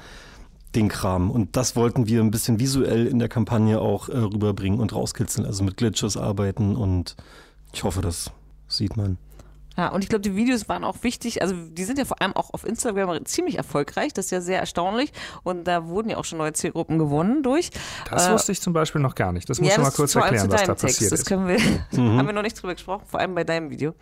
den 0.75 0.89
Kram. 0.89 1.31
Und 1.31 1.55
das 1.55 1.75
wollten 1.75 2.07
wir 2.07 2.21
ein 2.21 2.31
bisschen 2.31 2.59
visuell 2.59 3.07
in 3.07 3.19
der 3.19 3.29
Kampagne 3.29 3.79
auch 3.79 4.09
äh, 4.09 4.17
rüberbringen 4.17 4.79
und 4.79 4.93
rauskitzeln. 4.93 5.45
Also 5.45 5.63
mit 5.63 5.77
Glitches 5.77 6.17
arbeiten 6.17 6.75
und 6.75 7.15
ich 7.73 7.83
hoffe, 7.83 8.01
das 8.01 8.31
sieht 8.67 8.97
man. 8.97 9.17
Ja, 9.77 9.89
und 9.89 10.03
ich 10.03 10.09
glaube, 10.09 10.21
die 10.21 10.35
Videos 10.35 10.67
waren 10.67 10.83
auch 10.83 11.03
wichtig. 11.03 11.41
Also 11.41 11.55
die 11.55 11.83
sind 11.85 11.97
ja 11.97 12.05
vor 12.05 12.21
allem 12.21 12.33
auch 12.33 12.53
auf 12.53 12.65
Instagram 12.65 13.25
ziemlich 13.25 13.55
erfolgreich. 13.57 14.13
Das 14.13 14.25
ist 14.25 14.31
ja 14.31 14.41
sehr 14.41 14.59
erstaunlich. 14.59 15.13
Und 15.43 15.65
da 15.65 15.87
wurden 15.87 16.09
ja 16.09 16.17
auch 16.17 16.25
schon 16.25 16.37
neue 16.37 16.51
Zielgruppen 16.53 16.99
gewonnen 16.99 17.43
durch. 17.43 17.69
Das 18.09 18.27
äh, 18.27 18.33
wusste 18.33 18.51
ich 18.51 18.61
zum 18.61 18.73
Beispiel 18.73 18.99
noch 18.99 19.15
gar 19.15 19.31
nicht. 19.31 19.49
Das 19.49 19.61
musst 19.61 19.71
ja, 19.71 19.77
du 19.77 19.83
mal 19.83 19.91
kurz 19.91 20.15
erklären, 20.15 20.51
was 20.51 20.61
da 20.63 20.75
Text. 20.75 20.81
passiert 20.81 21.11
das 21.13 21.19
ist. 21.21 21.27
Können 21.27 21.47
wir, 21.47 21.59
mhm. 21.91 22.17
haben 22.17 22.25
wir 22.25 22.33
noch 22.33 22.41
nicht 22.41 22.61
drüber 22.61 22.73
gesprochen, 22.73 23.05
vor 23.05 23.21
allem 23.21 23.35
bei 23.35 23.45
deinem 23.45 23.69
Video. 23.69 23.93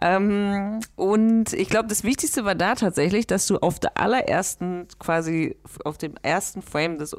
Ähm, 0.00 0.80
und 0.94 1.52
ich 1.52 1.68
glaube, 1.68 1.88
das 1.88 2.04
Wichtigste 2.04 2.44
war 2.44 2.54
da 2.54 2.76
tatsächlich, 2.76 3.26
dass 3.26 3.46
du 3.46 3.58
auf 3.58 3.80
der 3.80 3.98
allerersten, 3.98 4.86
quasi 5.00 5.56
auf 5.84 5.98
dem 5.98 6.14
ersten 6.22 6.62
Frame 6.62 6.98
des 6.98 7.16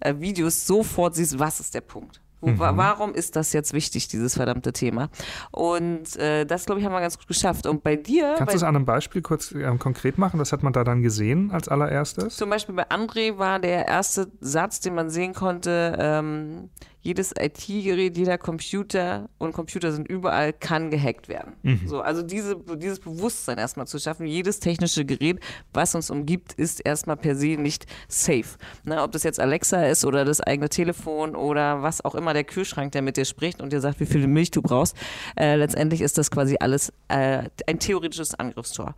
äh, 0.00 0.14
Videos 0.18 0.66
sofort 0.66 1.16
siehst, 1.16 1.38
was 1.38 1.60
ist 1.60 1.74
der 1.74 1.82
Punkt. 1.82 2.21
Mhm. 2.42 2.58
Warum 2.58 3.14
ist 3.14 3.36
das 3.36 3.52
jetzt 3.52 3.72
wichtig, 3.72 4.08
dieses 4.08 4.34
verdammte 4.34 4.72
Thema? 4.72 5.10
Und 5.50 6.16
äh, 6.16 6.44
das, 6.44 6.66
glaube 6.66 6.80
ich, 6.80 6.86
haben 6.86 6.92
wir 6.92 7.00
ganz 7.00 7.18
gut 7.18 7.28
geschafft. 7.28 7.66
Und 7.66 7.82
bei 7.82 7.96
dir. 7.96 8.34
Kannst 8.36 8.54
du 8.54 8.56
es 8.56 8.62
an 8.62 8.76
einem 8.76 8.84
Beispiel 8.84 9.22
kurz 9.22 9.52
ähm, 9.52 9.78
konkret 9.78 10.18
machen? 10.18 10.40
Was 10.40 10.52
hat 10.52 10.62
man 10.62 10.72
da 10.72 10.84
dann 10.84 11.02
gesehen 11.02 11.50
als 11.50 11.68
allererstes? 11.68 12.36
Zum 12.36 12.50
Beispiel 12.50 12.74
bei 12.74 12.88
André 12.90 13.38
war 13.38 13.58
der 13.58 13.86
erste 13.86 14.30
Satz, 14.40 14.80
den 14.80 14.94
man 14.94 15.10
sehen 15.10 15.34
konnte, 15.34 15.96
ähm, 15.98 16.70
jedes 17.02 17.32
IT-Gerät, 17.38 18.16
jeder 18.16 18.38
Computer 18.38 19.28
und 19.38 19.52
Computer 19.52 19.92
sind 19.92 20.08
überall, 20.08 20.52
kann 20.52 20.90
gehackt 20.90 21.28
werden. 21.28 21.54
Mhm. 21.62 21.80
So, 21.86 22.00
also 22.00 22.22
diese, 22.22 22.56
dieses 22.76 23.00
Bewusstsein 23.00 23.58
erstmal 23.58 23.88
zu 23.88 23.98
schaffen, 23.98 24.26
jedes 24.26 24.60
technische 24.60 25.04
Gerät, 25.04 25.40
was 25.72 25.94
uns 25.94 26.10
umgibt, 26.10 26.52
ist 26.54 26.80
erstmal 26.84 27.16
per 27.16 27.34
se 27.34 27.56
nicht 27.56 27.86
safe. 28.08 28.56
Ne, 28.84 29.02
ob 29.02 29.10
das 29.12 29.24
jetzt 29.24 29.40
Alexa 29.40 29.84
ist 29.84 30.04
oder 30.04 30.24
das 30.24 30.40
eigene 30.40 30.68
Telefon 30.68 31.34
oder 31.34 31.82
was 31.82 32.04
auch 32.04 32.14
immer, 32.14 32.32
der 32.34 32.44
Kühlschrank, 32.44 32.92
der 32.92 33.02
mit 33.02 33.16
dir 33.16 33.24
spricht 33.24 33.60
und 33.60 33.72
dir 33.72 33.80
sagt, 33.80 33.98
wie 33.98 34.06
viel 34.06 34.26
Milch 34.28 34.52
du 34.52 34.62
brauchst, 34.62 34.96
äh, 35.36 35.56
letztendlich 35.56 36.00
ist 36.00 36.18
das 36.18 36.30
quasi 36.30 36.56
alles 36.60 36.92
äh, 37.08 37.44
ein 37.66 37.80
theoretisches 37.80 38.34
Angriffstor. 38.34 38.94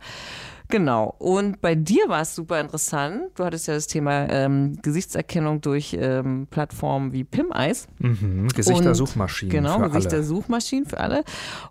Genau. 0.69 1.15
Und 1.19 1.61
bei 1.61 1.75
dir 1.75 2.07
war 2.07 2.21
es 2.21 2.35
super 2.35 2.59
interessant. 2.59 3.29
Du 3.35 3.43
hattest 3.43 3.67
ja 3.67 3.75
das 3.75 3.87
Thema 3.87 4.29
ähm, 4.29 4.77
Gesichtserkennung 4.81 5.61
durch 5.61 5.95
ähm, 5.99 6.47
Plattformen 6.49 7.13
wie 7.13 7.23
PimEyes. 7.23 7.87
Mhm. 7.99 8.47
Gesichtersuchmaschinen. 8.49 9.51
Genau, 9.51 9.79
Gesichtersuchmaschinen 9.79 10.85
für 10.85 10.99
alle. 10.99 11.23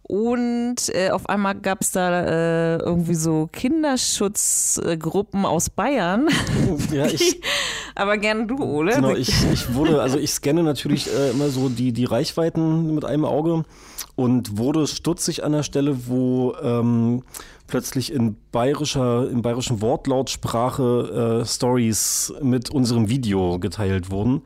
Und 0.03 0.77
äh, 0.95 1.11
auf 1.11 1.29
einmal 1.29 1.55
gab 1.57 1.81
es 1.81 1.91
da 1.93 2.25
äh, 2.25 2.77
irgendwie 2.79 3.15
so 3.15 3.49
Kinderschutzgruppen 3.53 5.45
aus 5.45 5.71
Bayern. 5.71 6.29
Ja, 6.93 7.07
ich. 7.07 7.41
aber 7.95 8.17
gerne 8.19 8.47
du, 8.47 8.63
Ole. 8.63 8.95
Genau, 8.95 9.15
ich, 9.15 9.33
ich 9.53 9.75
wurde, 9.75 10.01
also 10.03 10.19
ich 10.19 10.31
scanne 10.31 10.63
natürlich 10.63 11.13
äh, 11.13 11.31
immer 11.31 11.49
so 11.49 11.69
die, 11.69 11.93
die 11.93 12.05
Reichweiten 12.05 12.95
mit 12.95 13.05
einem 13.05 13.25
Auge 13.25 13.65
und 14.17 14.59
wurde 14.59 14.87
stutzig 14.87 15.45
an 15.45 15.53
der 15.53 15.63
Stelle, 15.63 16.07
wo 16.07 16.55
ähm, 16.63 17.23
plötzlich 17.67 18.13
in 18.13 18.37
bayerischer, 18.53 19.29
in 19.31 19.43
bayerischen 19.43 19.81
Wortlautsprache 19.81 21.41
äh, 21.43 21.47
Stories 21.47 22.33
mit 22.43 22.71
unserem 22.71 23.09
Video 23.09 23.59
geteilt 23.59 24.11
wurden. 24.11 24.43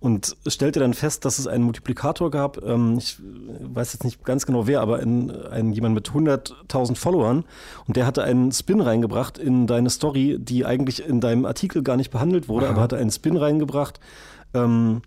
Und 0.00 0.36
stellte 0.46 0.78
dann 0.78 0.94
fest, 0.94 1.24
dass 1.24 1.40
es 1.40 1.48
einen 1.48 1.64
Multiplikator 1.64 2.30
gab. 2.30 2.62
Ähm, 2.62 2.98
ich 2.98 3.18
weiß 3.18 3.94
jetzt 3.94 4.04
nicht 4.04 4.24
ganz 4.24 4.46
genau 4.46 4.68
wer, 4.68 4.80
aber 4.80 5.00
ein, 5.00 5.30
ein, 5.46 5.72
jemand 5.72 5.96
mit 5.96 6.10
100.000 6.10 6.94
Followern. 6.94 7.44
Und 7.86 7.96
der 7.96 8.06
hatte 8.06 8.22
einen 8.22 8.52
Spin 8.52 8.80
reingebracht 8.80 9.38
in 9.38 9.66
deine 9.66 9.90
Story, 9.90 10.36
die 10.38 10.64
eigentlich 10.64 11.04
in 11.04 11.20
deinem 11.20 11.46
Artikel 11.46 11.82
gar 11.82 11.96
nicht 11.96 12.12
behandelt 12.12 12.48
wurde, 12.48 12.66
Aha. 12.66 12.74
aber 12.74 12.82
hatte 12.82 12.96
einen 12.96 13.10
Spin 13.10 13.36
reingebracht. 13.36 13.98
Ähm, 14.54 15.02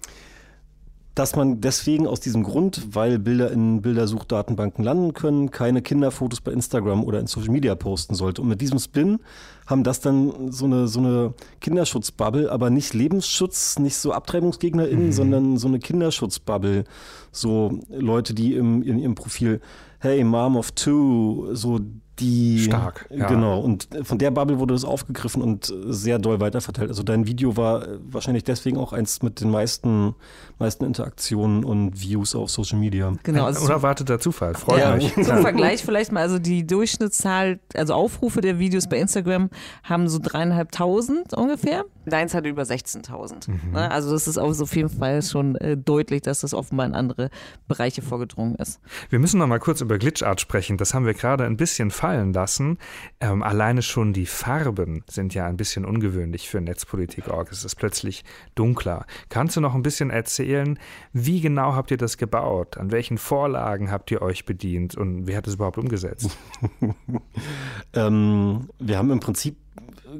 dass 1.21 1.35
man 1.35 1.61
deswegen 1.61 2.07
aus 2.07 2.19
diesem 2.19 2.41
Grund, 2.41 2.95
weil 2.95 3.19
Bilder 3.19 3.51
in 3.51 3.83
Bildersuchdatenbanken 3.83 4.83
landen 4.83 5.13
können, 5.13 5.51
keine 5.51 5.83
Kinderfotos 5.83 6.41
bei 6.41 6.51
Instagram 6.51 7.03
oder 7.03 7.19
in 7.19 7.27
Social 7.27 7.51
Media 7.51 7.75
posten 7.75 8.15
sollte. 8.15 8.41
Und 8.41 8.47
mit 8.47 8.59
diesem 8.59 8.79
Spin 8.79 9.19
haben 9.67 9.83
das 9.83 9.99
dann 9.99 10.51
so 10.51 10.65
eine, 10.65 10.87
so 10.87 10.99
eine 10.99 11.35
Kinderschutzbubble, 11.59 12.51
aber 12.51 12.71
nicht 12.71 12.95
Lebensschutz, 12.95 13.77
nicht 13.77 13.97
so 13.97 14.13
AbtreibungsgegnerInnen, 14.13 15.05
mhm. 15.05 15.11
sondern 15.11 15.57
so 15.57 15.67
eine 15.67 15.77
Kinderschutzbubble. 15.77 16.85
So 17.31 17.77
Leute, 17.89 18.33
die 18.33 18.55
im, 18.55 18.81
in 18.81 18.97
ihrem 18.97 19.13
Profil, 19.13 19.61
hey, 19.99 20.23
Mom 20.23 20.57
of 20.57 20.71
Two, 20.71 21.49
so 21.53 21.81
die. 22.19 22.59
Stark. 22.59 23.07
Ja. 23.09 23.27
Genau. 23.27 23.59
Und 23.59 23.87
von 24.03 24.17
der 24.17 24.31
Bubble 24.31 24.59
wurde 24.59 24.73
das 24.73 24.85
aufgegriffen 24.85 25.41
und 25.41 25.73
sehr 25.87 26.19
doll 26.19 26.39
weiterverteilt. 26.39 26.89
Also 26.89 27.03
dein 27.03 27.27
Video 27.27 27.57
war 27.57 27.87
wahrscheinlich 28.03 28.43
deswegen 28.43 28.77
auch 28.77 28.93
eins 28.93 29.21
mit 29.21 29.41
den 29.41 29.49
meisten, 29.49 30.15
meisten 30.59 30.85
Interaktionen 30.85 31.63
und 31.63 32.01
Views 32.01 32.35
auf 32.35 32.49
Social 32.49 32.79
Media. 32.79 33.13
Genau. 33.23 33.45
Also 33.45 33.65
Unerwarteter 33.65 34.19
Zufall. 34.19 34.53
Freut 34.55 34.79
ja. 34.79 34.95
mich. 34.95 35.13
Zum 35.13 35.23
Vergleich 35.23 35.83
vielleicht 35.83 36.11
mal, 36.11 36.21
also 36.21 36.39
die 36.39 36.65
Durchschnittszahl, 36.65 37.59
also 37.73 37.93
Aufrufe 37.93 38.41
der 38.41 38.59
Videos 38.59 38.87
bei 38.87 38.99
Instagram 38.99 39.49
haben 39.83 40.07
so 40.07 40.19
dreieinhalbtausend 40.21 41.33
ungefähr 41.33 41.85
Deins 42.05 42.33
hat 42.33 42.45
über 42.45 42.63
16.000. 42.63 43.49
Mhm. 43.49 43.71
Ne? 43.73 43.91
Also 43.91 44.11
das 44.11 44.27
ist 44.27 44.37
auf 44.37 44.75
jeden 44.75 44.89
Fall 44.89 45.21
schon 45.21 45.55
äh, 45.55 45.77
deutlich, 45.77 46.21
dass 46.21 46.41
das 46.41 46.53
offenbar 46.53 46.85
in 46.85 46.93
andere 46.93 47.29
Bereiche 47.67 48.01
vorgedrungen 48.01 48.55
ist. 48.55 48.79
Wir 49.09 49.19
müssen 49.19 49.39
noch 49.39 49.47
mal 49.47 49.59
kurz 49.59 49.81
über 49.81 49.97
Glitchart 49.97 50.41
sprechen. 50.41 50.77
Das 50.77 50.93
haben 50.93 51.05
wir 51.05 51.13
gerade 51.13 51.45
ein 51.45 51.57
bisschen 51.57 51.91
fallen 51.91 52.33
lassen. 52.33 52.77
Ähm, 53.19 53.43
alleine 53.43 53.81
schon 53.81 54.13
die 54.13 54.25
Farben 54.25 55.03
sind 55.09 55.33
ja 55.33 55.45
ein 55.45 55.57
bisschen 55.57 55.85
ungewöhnlich 55.85 56.49
für 56.49 56.61
Netzpolitik.org. 56.61 57.51
Es 57.51 57.63
ist 57.63 57.75
plötzlich 57.75 58.23
dunkler. 58.55 59.05
Kannst 59.29 59.55
du 59.55 59.61
noch 59.61 59.75
ein 59.75 59.83
bisschen 59.83 60.09
erzählen, 60.09 60.79
wie 61.13 61.41
genau 61.41 61.75
habt 61.75 61.91
ihr 61.91 61.97
das 61.97 62.17
gebaut? 62.17 62.77
An 62.77 62.91
welchen 62.91 63.17
Vorlagen 63.17 63.91
habt 63.91 64.11
ihr 64.11 64.21
euch 64.21 64.45
bedient 64.45 64.95
und 64.95 65.27
wer 65.27 65.37
hat 65.37 65.47
es 65.47 65.55
überhaupt 65.55 65.77
umgesetzt? 65.77 66.37
ähm, 67.93 68.69
wir 68.79 68.97
haben 68.97 69.11
im 69.11 69.19
Prinzip 69.19 69.57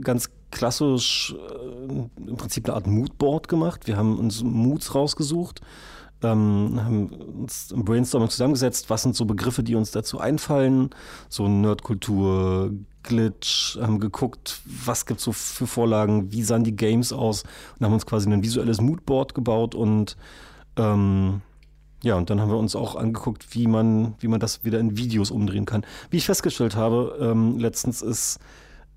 ganz 0.02 0.30
klassisch 0.52 1.36
äh, 1.36 2.30
im 2.30 2.38
Prinzip 2.38 2.66
eine 2.66 2.76
Art 2.76 2.88
Moodboard 2.88 3.48
gemacht. 3.48 3.88
Wir 3.88 3.98
haben 3.98 4.18
uns 4.20 4.44
Moods 4.44 4.96
rausgesucht, 4.96 5.62
ähm, 6.24 6.80
haben 6.84 7.08
uns 7.08 7.72
im 7.72 7.84
Brainstorming 7.84 8.30
zusammengesetzt, 8.30 8.90
was 8.90 9.04
sind 9.04 9.16
so 9.16 9.26
Begriffe, 9.26 9.64
die 9.64 9.76
uns 9.76 9.92
dazu 9.92 10.20
einfallen, 10.20 10.90
so 11.30 11.48
Nerdkultur, 11.48 12.72
Glitch, 13.04 13.78
haben 13.82 14.00
geguckt, 14.00 14.62
was 14.66 15.06
gibt 15.06 15.20
es 15.20 15.26
so 15.26 15.32
für 15.32 15.66
Vorlagen, 15.66 16.32
wie 16.32 16.44
sahen 16.44 16.64
die 16.64 16.76
Games 16.76 17.12
aus 17.12 17.44
und 17.80 17.86
haben 17.86 17.94
uns 17.94 18.06
quasi 18.06 18.32
ein 18.32 18.44
visuelles 18.44 18.80
Moodboard 18.80 19.34
gebaut 19.34 19.74
und 19.74 20.18
ähm, 20.78 21.42
ja, 22.04 22.16
und 22.16 22.30
dann 22.30 22.42
haben 22.42 22.50
wir 22.50 22.58
uns 22.58 22.76
auch 22.76 22.96
angeguckt, 22.96 23.54
wie 23.56 23.68
man, 23.68 24.16
wie 24.20 24.28
man 24.28 24.40
das 24.40 24.64
wieder 24.64 24.80
in 24.80 24.98
Videos 24.98 25.30
umdrehen 25.30 25.66
kann. 25.66 25.86
Wie 26.10 26.18
ich 26.18 26.26
festgestellt 26.26 26.76
habe, 26.76 27.18
ähm, 27.22 27.60
letztens 27.60 28.02
ist 28.02 28.40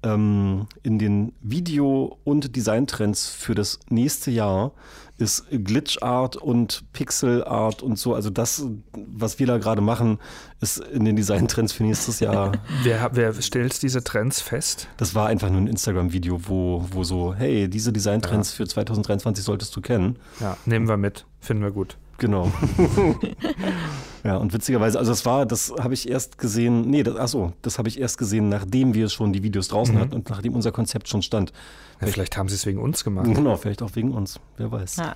ähm, 0.05 0.67
in 0.83 0.99
den 0.99 1.33
Video- 1.41 2.19
und 2.25 2.55
Designtrends 2.55 3.29
für 3.29 3.55
das 3.55 3.81
nächste 3.89 4.31
Jahr 4.31 4.73
ist 5.17 5.45
Glitch 5.51 6.03
Art 6.03 6.37
und 6.37 6.85
Pixel 6.93 7.45
Art 7.45 7.83
und 7.83 7.99
so. 7.99 8.15
Also 8.15 8.31
das, 8.31 8.67
was 8.93 9.39
wir 9.39 9.47
da 9.47 9.59
gerade 9.59 9.81
machen, 9.81 10.19
ist 10.61 10.79
in 10.79 11.05
den 11.05 11.17
Designtrends 11.17 11.73
für 11.73 11.85
nächstes 11.85 12.21
Jahr. 12.21 12.53
wer, 12.83 13.11
wer 13.13 13.33
stellt 13.35 13.81
diese 13.83 14.03
Trends 14.03 14.41
fest? 14.41 14.89
Das 14.97 15.15
war 15.15 15.29
einfach 15.29 15.51
nur 15.51 15.61
ein 15.61 15.69
Instagram-Video, 15.69 16.41
wo, 16.49 16.85
wo 16.91 17.05
so, 17.05 17.35
hey, 17.35 17.69
diese 17.69 17.93
Designtrends 17.93 18.53
ja. 18.53 18.57
für 18.65 18.69
2023 18.69 19.45
solltest 19.45 19.75
du 19.77 19.81
kennen. 19.81 20.17
Ja, 20.41 20.57
nehmen 20.67 20.89
wir 20.89 20.97
mit. 20.97 21.27
Finden 21.41 21.63
wir 21.63 21.71
gut. 21.71 21.97
Genau. 22.19 22.51
ja, 24.25 24.39
und 24.39 24.55
witzigerweise, 24.55 24.99
also 24.99 25.13
das 25.13 25.27
war, 25.27 25.45
das 25.45 25.73
habe 25.79 25.93
ich 25.93 26.09
erst 26.09 26.39
gesehen, 26.39 26.89
nee, 26.89 27.03
das, 27.03 27.17
achso, 27.17 27.53
das 27.61 27.79
habe 27.79 27.89
ich 27.89 28.01
erst 28.01 28.17
gesehen, 28.17 28.49
nachdem 28.49 28.95
wir 28.95 29.11
schon 29.11 29.35
die 29.35 29.43
Videos 29.43 29.69
draußen 29.69 29.95
mhm. 29.95 30.01
hatten 30.01 30.15
und 30.15 30.31
nachdem 30.31 30.55
unser 30.55 30.73
Konzept 30.73 31.09
schon 31.09 31.21
stand. 31.21 31.53
Ja, 32.01 32.07
vielleicht, 32.07 32.37
haben 32.39 32.49
sie 32.49 32.55
es 32.55 32.65
wegen 32.65 32.79
uns 32.79 33.05
gemacht. 33.05 33.27
Genau, 33.27 33.57
vielleicht 33.57 33.83
auch 33.83 33.91
wegen 33.95 34.13
uns, 34.13 34.41
wer 34.57 34.73
weiß. 34.73 34.97
Ja. 34.97 35.15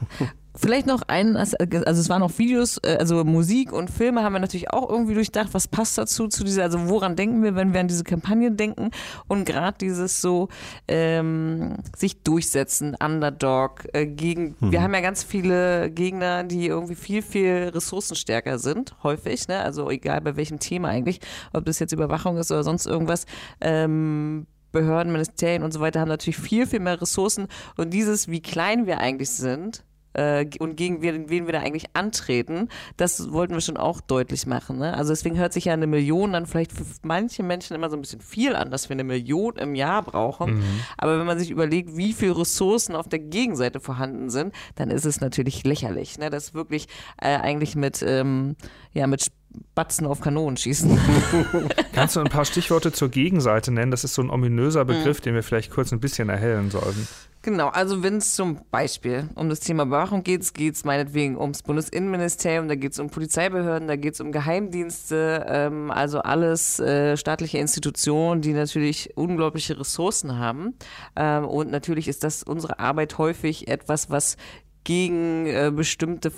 Vielleicht 0.55 0.87
noch 0.87 1.03
ein, 1.07 1.37
also 1.37 1.57
es 1.61 2.09
waren 2.09 2.21
noch 2.21 2.37
Videos, 2.39 2.79
äh, 2.83 2.97
also 2.99 3.23
Musik 3.25 3.73
und 3.73 3.91
Filme 3.91 4.23
haben 4.23 4.33
wir 4.33 4.41
natürlich 4.41 4.71
auch 4.71 4.89
irgendwie 4.89 5.15
durchdacht, 5.15 5.51
was 5.53 5.69
passt 5.69 5.99
dazu, 5.99 6.27
zu 6.27 6.43
dieser, 6.43 6.65
also 6.65 6.89
woran 6.89 7.17
denken 7.17 7.43
wir, 7.43 7.55
wenn 7.55 7.73
wir 7.73 7.81
an 7.81 7.89
diese 7.89 8.03
Kampagne 8.03 8.51
denken 8.51 8.91
und 9.29 9.45
gerade 9.45 9.79
dieses 9.79 10.21
so 10.21 10.49
ähm, 10.89 11.77
sich 11.97 12.23
durchsetzen, 12.23 12.97
Underdog, 13.03 13.87
äh, 13.93 14.07
gegen, 14.07 14.57
mhm. 14.59 14.73
wir 14.73 14.83
haben 14.83 14.95
ja 14.95 15.01
ganz 15.01 15.23
viele 15.23 15.91
Gegner, 15.91 16.45
die 16.45 16.67
irgendwie 16.67 16.97
viel, 16.97 17.23
viel 17.23 17.71
ressourcenstärker 17.73 18.59
sind, 18.59 18.97
häufig, 19.03 19.49
ne? 19.49 19.61
also 19.61 19.91
egal 19.91 20.21
bei 20.23 20.37
welchem 20.37 20.59
Thema 20.59 20.89
eigentlich, 20.89 21.21
ob 21.53 21.67
das 21.67 21.79
jetzt 21.79 21.93
Überwachung 21.93 22.37
ist 22.37 22.51
oder 22.51 22.65
sonst 22.65 22.87
irgendwas, 22.87 23.27
ähm, 23.61 24.47
Behörden, 24.73 25.13
Ministerien 25.13 25.63
und 25.63 25.73
so 25.73 25.81
weiter 25.81 26.01
haben 26.01 26.09
natürlich 26.09 26.37
viel, 26.37 26.67
viel 26.67 26.81
mehr 26.81 27.01
Ressourcen 27.01 27.49
und 27.77 27.91
dieses, 27.91 28.29
wie 28.29 28.43
klein 28.43 28.87
wir 28.87 28.99
eigentlich 28.99 29.31
sind, 29.31 29.85
äh, 30.15 30.47
und 30.59 30.77
gegen 30.77 31.03
wen, 31.03 31.29
wen 31.29 31.47
wir 31.47 31.53
da 31.53 31.61
eigentlich 31.61 31.87
antreten, 31.95 32.69
das 32.97 33.33
wollten 33.33 33.55
wir 33.55 33.61
schon 33.61 33.77
auch 33.77 34.01
deutlich 34.01 34.47
machen. 34.47 34.79
Ne? 34.79 34.95
Also 34.95 35.13
deswegen 35.13 35.39
hört 35.39 35.53
sich 35.53 35.67
ja 35.67 35.73
eine 35.73 35.87
Million 35.87 36.33
dann 36.33 36.47
vielleicht 36.47 36.73
für 36.73 36.85
manche 37.03 37.43
Menschen 37.43 37.75
immer 37.75 37.91
so 37.91 37.97
ein 37.97 38.01
bisschen 38.01 38.21
viel 38.21 38.55
an, 38.55 38.71
dass 38.71 38.89
wir 38.89 38.95
eine 38.95 39.05
Million 39.05 39.57
im 39.57 39.75
Jahr 39.75 40.03
brauchen. 40.03 40.57
Mhm. 40.57 40.81
Aber 40.97 41.19
wenn 41.19 41.27
man 41.27 41.39
sich 41.39 41.51
überlegt, 41.51 41.97
wie 41.97 42.13
viele 42.13 42.39
Ressourcen 42.39 42.95
auf 42.95 43.09
der 43.09 43.19
Gegenseite 43.19 43.81
vorhanden 43.81 44.31
sind, 44.31 44.55
dann 44.75 44.91
ist 44.91 45.05
es 45.05 45.21
natürlich 45.21 45.65
lächerlich. 45.65 46.19
Ne? 46.19 46.31
Das 46.31 46.55
wirklich 46.55 46.89
äh, 47.21 47.37
eigentlich 47.37 47.77
mit, 47.77 48.03
ähm, 48.07 48.57
ja, 48.93 49.07
mit 49.07 49.31
Batzen 49.75 50.07
auf 50.07 50.21
Kanonen 50.21 50.57
schießen. 50.57 50.99
Kannst 51.93 52.17
du 52.17 52.21
ein 52.21 52.29
paar 52.29 52.45
Stichworte 52.45 52.93
zur 52.93 53.09
Gegenseite 53.09 53.73
nennen? 53.73 53.91
Das 53.91 54.05
ist 54.05 54.15
so 54.15 54.23
ein 54.23 54.31
ominöser 54.31 54.85
Begriff, 54.85 55.21
mhm. 55.21 55.23
den 55.25 55.35
wir 55.35 55.43
vielleicht 55.43 55.71
kurz 55.71 55.93
ein 55.93 56.01
bisschen 56.01 56.29
erhellen 56.29 56.71
sollten. 56.71 57.09
Genau, 57.43 57.69
also 57.69 58.03
wenn 58.03 58.17
es 58.17 58.35
zum 58.35 58.59
Beispiel 58.73 59.29
um 59.37 59.49
das 59.49 59.61
Thema 59.61 59.85
Überwachung 59.85 60.25
geht, 60.25 60.53
geht 60.55 60.75
es 60.75 60.85
meinetwegen 60.85 61.39
ums 61.39 61.63
Bundesinnenministerium, 61.63 62.67
da 62.67 62.75
geht 62.75 62.93
es 62.93 62.99
um 62.99 63.11
Polizeibehörden, 63.11 63.87
da 63.87 63.95
geht 63.95 64.15
es 64.15 64.21
um 64.21 64.33
Geheimdienste, 64.33 65.47
ähm, 65.49 65.93
also 65.93 66.19
alles 66.19 66.81
äh, 66.81 67.17
staatliche 67.17 67.59
Institutionen, 67.59 68.41
die 68.41 68.53
natürlich 68.53 69.17
unglaubliche 69.17 69.79
Ressourcen 69.79 70.37
haben. 70.39 70.75
Ähm, 71.15 71.45
und 71.45 71.71
natürlich 71.71 72.09
ist 72.09 72.25
das 72.25 72.43
unsere 72.43 72.81
Arbeit 72.81 73.19
häufig 73.19 73.69
etwas, 73.69 74.11
was 74.11 74.37
gegen 74.83 75.47
äh, 75.47 75.71
bestimmte 75.73 76.33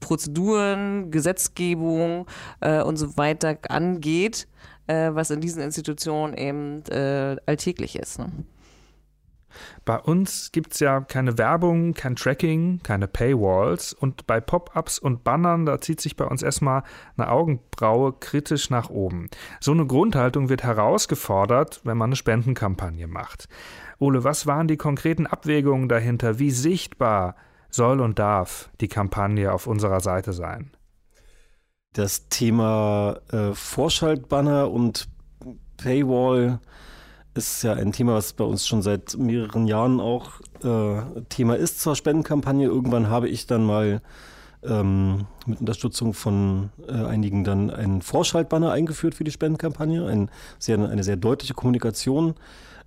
Prozeduren, 0.00 1.10
Gesetzgebung 1.10 2.26
äh, 2.60 2.80
und 2.80 2.96
so 2.96 3.18
weiter 3.18 3.58
angeht, 3.68 4.48
äh, 4.86 5.10
was 5.12 5.30
in 5.30 5.42
diesen 5.42 5.62
Institutionen 5.62 6.34
eben 6.34 6.84
äh, 6.86 7.36
alltäglich 7.44 7.96
ist. 7.96 8.18
Ne? 8.18 8.32
Bei 9.84 9.98
uns 9.98 10.52
gibt 10.52 10.74
es 10.74 10.80
ja 10.80 11.00
keine 11.00 11.38
Werbung, 11.38 11.94
kein 11.94 12.16
Tracking, 12.16 12.80
keine 12.82 13.08
Paywalls 13.08 13.92
und 13.92 14.26
bei 14.26 14.40
Pop-ups 14.40 14.98
und 14.98 15.24
Bannern, 15.24 15.66
da 15.66 15.80
zieht 15.80 16.00
sich 16.00 16.16
bei 16.16 16.24
uns 16.24 16.42
erstmal 16.42 16.82
eine 17.16 17.30
Augenbraue 17.30 18.12
kritisch 18.12 18.70
nach 18.70 18.90
oben. 18.90 19.28
So 19.60 19.72
eine 19.72 19.86
Grundhaltung 19.86 20.48
wird 20.48 20.62
herausgefordert, 20.62 21.80
wenn 21.84 21.96
man 21.96 22.10
eine 22.10 22.16
Spendenkampagne 22.16 23.06
macht. 23.06 23.48
Ole, 23.98 24.24
was 24.24 24.46
waren 24.46 24.68
die 24.68 24.76
konkreten 24.76 25.26
Abwägungen 25.26 25.88
dahinter? 25.88 26.38
Wie 26.38 26.50
sichtbar 26.50 27.36
soll 27.70 28.00
und 28.00 28.18
darf 28.18 28.70
die 28.80 28.88
Kampagne 28.88 29.52
auf 29.52 29.66
unserer 29.66 30.00
Seite 30.00 30.32
sein? 30.32 30.72
Das 31.92 32.28
Thema 32.28 33.20
äh, 33.30 33.52
Vorschaltbanner 33.52 34.70
und 34.70 35.08
Paywall 35.76 36.60
ist 37.34 37.62
ja 37.62 37.72
ein 37.72 37.92
Thema, 37.92 38.14
was 38.14 38.32
bei 38.32 38.44
uns 38.44 38.66
schon 38.66 38.82
seit 38.82 39.16
mehreren 39.16 39.66
Jahren 39.66 40.00
auch 40.00 40.40
äh, 40.62 41.02
Thema 41.28 41.56
ist 41.56 41.80
zur 41.80 41.96
Spendenkampagne. 41.96 42.66
Irgendwann 42.66 43.08
habe 43.08 43.28
ich 43.28 43.46
dann 43.46 43.64
mal 43.64 44.02
ähm, 44.62 45.26
mit 45.46 45.60
Unterstützung 45.60 46.14
von 46.14 46.70
äh, 46.86 46.92
einigen 46.92 47.44
dann 47.44 47.70
einen 47.70 48.02
Vorschaltbanner 48.02 48.70
eingeführt 48.70 49.14
für 49.14 49.24
die 49.24 49.30
Spendenkampagne, 49.30 50.06
ein 50.06 50.30
sehr, 50.58 50.78
eine 50.78 51.04
sehr 51.04 51.16
deutliche 51.16 51.54
Kommunikation. 51.54 52.34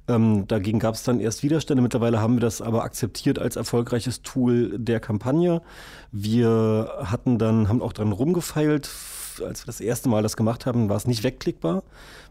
Ähm, 0.07 0.47
dagegen 0.47 0.79
gab 0.79 0.93
es 0.93 1.03
dann 1.03 1.19
erst 1.19 1.41
Widerstände. 1.41 1.81
Mittlerweile 1.81 2.21
haben 2.21 2.35
wir 2.35 2.41
das 2.41 2.61
aber 2.61 2.83
akzeptiert 2.83 3.39
als 3.39 3.55
erfolgreiches 3.55 4.21
Tool 4.21 4.77
der 4.77 4.99
Kampagne. 4.99 5.61
Wir 6.11 6.91
hatten 7.03 7.39
dann, 7.39 7.67
haben 7.67 7.81
auch 7.81 7.93
dran 7.93 8.11
rumgefeilt. 8.11 8.89
Als 9.41 9.63
wir 9.63 9.67
das 9.67 9.81
erste 9.81 10.09
Mal 10.09 10.23
das 10.23 10.37
gemacht 10.37 10.65
haben, 10.65 10.89
war 10.89 10.97
es 10.97 11.07
nicht 11.07 11.23
wegklickbar. 11.23 11.83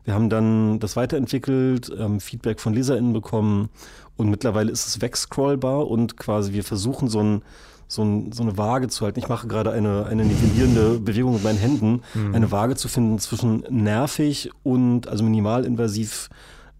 Wir 0.04 0.14
haben 0.14 0.28
dann 0.28 0.80
das 0.80 0.96
weiterentwickelt, 0.96 1.90
ähm, 1.98 2.20
Feedback 2.20 2.60
von 2.60 2.74
LeserInnen 2.74 3.12
bekommen 3.12 3.70
und 4.16 4.28
mittlerweile 4.30 4.70
ist 4.70 4.86
es 4.86 5.00
wegscrollbar 5.00 5.88
und 5.88 6.16
quasi 6.16 6.52
wir 6.52 6.64
versuchen 6.64 7.08
so 7.08 7.20
ein 7.20 7.42
so, 7.86 8.02
ein, 8.02 8.32
so, 8.32 8.42
eine 8.42 8.56
Waage 8.56 8.88
zu 8.88 9.04
halten. 9.04 9.18
Ich 9.18 9.28
mache 9.28 9.46
gerade 9.46 9.70
eine, 9.70 10.06
eine 10.06 10.24
nivellierende 10.24 10.98
Bewegung 10.98 11.34
mit 11.34 11.44
meinen 11.44 11.58
Händen, 11.58 12.02
mhm. 12.14 12.34
eine 12.34 12.50
Waage 12.50 12.76
zu 12.76 12.88
finden 12.88 13.18
zwischen 13.18 13.64
nervig 13.68 14.50
und 14.62 15.06
also 15.06 15.22
minimalinvasiv 15.22 16.30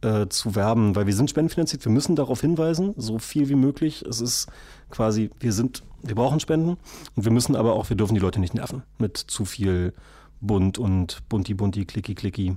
äh, 0.05 0.29
zu 0.29 0.55
werben, 0.55 0.95
weil 0.95 1.07
wir 1.07 1.15
sind 1.15 1.31
spendenfinanziert, 1.31 1.85
wir 1.85 1.93
müssen 1.93 2.15
darauf 2.15 2.41
hinweisen, 2.41 2.95
so 2.97 3.19
viel 3.19 3.49
wie 3.49 3.55
möglich. 3.55 4.03
Es 4.03 4.21
ist 4.21 4.49
quasi, 4.91 5.31
wir 5.41 5.53
sind, 5.53 5.83
wir 6.03 6.15
brauchen 6.15 6.41
Spenden 6.41 6.77
und 7.17 7.25
wir 7.25 7.33
müssen 7.33 7.57
aber 7.57 7.73
auch, 7.73 7.89
wir 7.89 7.97
dürfen 7.97 8.15
die 8.15 8.21
Leute 8.21 8.39
nicht 8.39 8.55
nerven 8.55 8.83
mit 8.99 9.17
zu 9.17 9.45
viel 9.45 9.95
bunt 10.41 10.79
und 10.79 11.23
bunti 11.29 11.55
bunti, 11.55 11.87
klicki 11.87 12.15
klicki. 12.15 12.57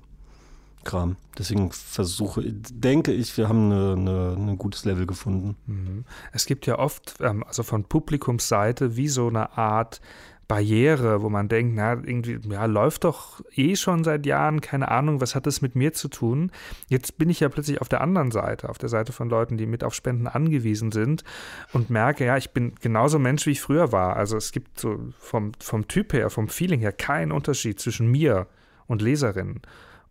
Kram. 0.83 1.17
Deswegen 1.37 1.71
versuche, 1.71 2.43
denke 2.43 3.11
ich, 3.11 3.35
wir 3.35 3.49
haben 3.49 3.71
ein 4.07 4.57
gutes 4.57 4.85
Level 4.85 5.05
gefunden. 5.05 5.57
Mhm. 5.65 6.05
Es 6.31 6.45
gibt 6.45 6.65
ja 6.65 6.79
oft, 6.79 7.15
ähm, 7.19 7.43
also 7.43 7.63
von 7.63 7.83
Publikumsseite, 7.83 8.95
wie 8.95 9.09
so 9.09 9.27
eine 9.27 9.57
Art 9.57 9.99
Barriere, 10.47 11.21
wo 11.21 11.29
man 11.29 11.49
denkt, 11.49 11.75
na, 11.75 11.93
irgendwie, 11.93 12.39
ja, 12.49 12.65
läuft 12.65 13.03
doch 13.03 13.41
eh 13.53 13.75
schon 13.75 14.03
seit 14.05 14.25
Jahren, 14.25 14.61
keine 14.61 14.89
Ahnung, 14.89 15.19
was 15.19 15.35
hat 15.35 15.45
das 15.45 15.61
mit 15.61 15.75
mir 15.75 15.91
zu 15.91 16.07
tun? 16.07 16.51
Jetzt 16.87 17.17
bin 17.17 17.29
ich 17.29 17.41
ja 17.41 17.49
plötzlich 17.49 17.81
auf 17.81 17.89
der 17.89 17.99
anderen 18.01 18.31
Seite, 18.31 18.69
auf 18.69 18.77
der 18.77 18.87
Seite 18.87 19.11
von 19.11 19.29
Leuten, 19.29 19.57
die 19.57 19.65
mit 19.65 19.83
auf 19.83 19.93
Spenden 19.93 20.27
angewiesen 20.27 20.91
sind 20.91 21.25
und 21.73 21.89
merke, 21.89 22.25
ja, 22.25 22.37
ich 22.37 22.51
bin 22.51 22.75
genauso 22.81 23.19
Mensch, 23.19 23.45
wie 23.45 23.51
ich 23.51 23.61
früher 23.61 23.91
war. 23.91 24.15
Also 24.15 24.37
es 24.37 24.53
gibt 24.53 24.79
so 24.79 24.97
vom, 25.19 25.51
vom 25.59 25.87
Typ 25.87 26.13
her, 26.13 26.29
vom 26.29 26.47
Feeling 26.47 26.79
her 26.79 26.93
keinen 26.93 27.33
Unterschied 27.33 27.79
zwischen 27.79 28.07
mir 28.09 28.47
und 28.87 29.01
Leserinnen. 29.01 29.61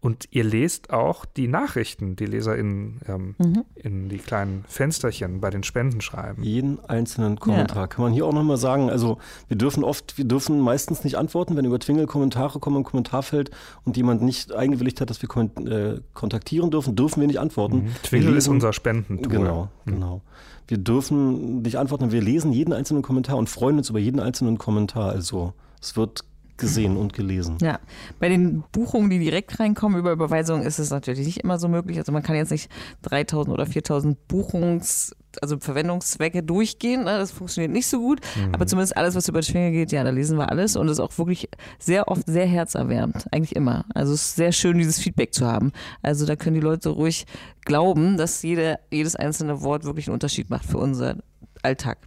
Und 0.06 0.28
ihr 0.30 0.44
lest 0.44 0.92
auch 0.92 1.24
die 1.24 1.48
Nachrichten, 1.48 2.14
die 2.14 2.26
Leser 2.26 2.54
in, 2.54 3.00
ähm, 3.08 3.34
mhm. 3.38 3.64
in 3.74 4.08
die 4.08 4.18
kleinen 4.18 4.64
Fensterchen 4.68 5.40
bei 5.40 5.50
den 5.50 5.64
Spenden 5.64 6.00
schreiben. 6.00 6.44
Jeden 6.44 6.78
einzelnen 6.84 7.40
Kommentar. 7.40 7.82
Ja. 7.82 7.86
Kann 7.88 8.04
man 8.04 8.12
hier 8.12 8.24
auch 8.24 8.32
nochmal 8.32 8.56
sagen, 8.56 8.88
also 8.88 9.18
wir 9.48 9.58
dürfen 9.58 9.82
oft, 9.82 10.16
wir 10.16 10.24
dürfen 10.24 10.60
meistens 10.60 11.02
nicht 11.02 11.16
antworten, 11.16 11.56
wenn 11.56 11.64
über 11.64 11.80
Twingle 11.80 12.06
Kommentare 12.06 12.60
kommen 12.60 12.76
im 12.76 12.84
Kommentarfeld 12.84 13.50
und 13.84 13.96
jemand 13.96 14.22
nicht 14.22 14.52
eingewilligt 14.52 15.00
hat, 15.00 15.10
dass 15.10 15.20
wir 15.20 15.28
äh, 15.66 16.00
kontaktieren 16.14 16.70
dürfen, 16.70 16.94
dürfen 16.94 17.20
wir 17.20 17.26
nicht 17.26 17.40
antworten. 17.40 17.86
Mhm. 17.86 17.94
Twingle 18.04 18.36
ist 18.36 18.46
unser 18.46 18.72
Spendentool. 18.72 19.32
Genau, 19.32 19.70
mhm. 19.86 19.90
genau. 19.90 20.22
Wir 20.68 20.78
dürfen 20.78 21.62
nicht 21.62 21.78
antworten, 21.78 22.12
wir 22.12 22.22
lesen 22.22 22.52
jeden 22.52 22.72
einzelnen 22.72 23.02
Kommentar 23.02 23.38
und 23.38 23.48
freuen 23.50 23.78
uns 23.78 23.90
über 23.90 23.98
jeden 23.98 24.20
einzelnen 24.20 24.56
Kommentar. 24.56 25.10
Also 25.10 25.52
es 25.82 25.96
wird 25.96 26.24
gesehen 26.56 26.96
und 26.96 27.12
gelesen. 27.12 27.58
Ja, 27.60 27.78
bei 28.18 28.28
den 28.28 28.64
Buchungen, 28.72 29.10
die 29.10 29.18
direkt 29.18 29.58
reinkommen 29.60 29.98
über 29.98 30.12
Überweisung, 30.12 30.62
ist 30.62 30.78
es 30.78 30.90
natürlich 30.90 31.26
nicht 31.26 31.42
immer 31.42 31.58
so 31.58 31.68
möglich. 31.68 31.98
Also 31.98 32.12
man 32.12 32.22
kann 32.22 32.36
jetzt 32.36 32.50
nicht 32.50 32.70
3000 33.02 33.52
oder 33.52 33.66
4000 33.66 34.16
Buchungs- 34.28 35.12
also 35.42 35.58
Verwendungszwecke 35.58 36.42
durchgehen. 36.42 37.04
Ne? 37.04 37.18
Das 37.18 37.30
funktioniert 37.30 37.72
nicht 37.72 37.86
so 37.86 38.00
gut. 38.00 38.20
Mhm. 38.36 38.54
Aber 38.54 38.66
zumindest 38.66 38.96
alles, 38.96 39.14
was 39.14 39.28
über 39.28 39.40
die 39.40 39.50
Schwinge 39.50 39.72
geht, 39.72 39.92
ja, 39.92 40.04
da 40.04 40.10
lesen 40.10 40.38
wir 40.38 40.50
alles 40.50 40.76
und 40.76 40.88
ist 40.88 41.00
auch 41.00 41.16
wirklich 41.18 41.48
sehr 41.78 42.08
oft 42.08 42.26
sehr 42.26 42.46
herzerwärmend. 42.46 43.26
Eigentlich 43.32 43.54
immer. 43.54 43.84
Also 43.94 44.14
es 44.14 44.22
ist 44.22 44.36
sehr 44.36 44.52
schön, 44.52 44.78
dieses 44.78 44.98
Feedback 44.98 45.34
zu 45.34 45.46
haben. 45.46 45.72
Also 46.02 46.26
da 46.26 46.36
können 46.36 46.54
die 46.54 46.60
Leute 46.60 46.90
ruhig 46.90 47.26
glauben, 47.64 48.16
dass 48.16 48.42
jede, 48.42 48.78
jedes 48.90 49.16
einzelne 49.16 49.62
Wort 49.62 49.84
wirklich 49.84 50.06
einen 50.08 50.14
Unterschied 50.14 50.50
macht 50.50 50.64
für 50.64 50.78
unseren 50.78 51.22
Alltag. 51.62 51.98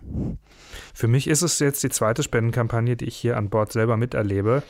Für 0.94 1.08
mich 1.08 1.28
ist 1.28 1.42
es 1.42 1.60
jetzt 1.60 1.84
die 1.84 1.90
zweite 1.90 2.24
Spendenkampagne, 2.24 2.96
die 2.96 3.06
ich 3.06 3.16
hier 3.16 3.38
an 3.38 3.50
Bord 3.50 3.72
selber 3.72 3.98
miterlebe. 3.98 4.64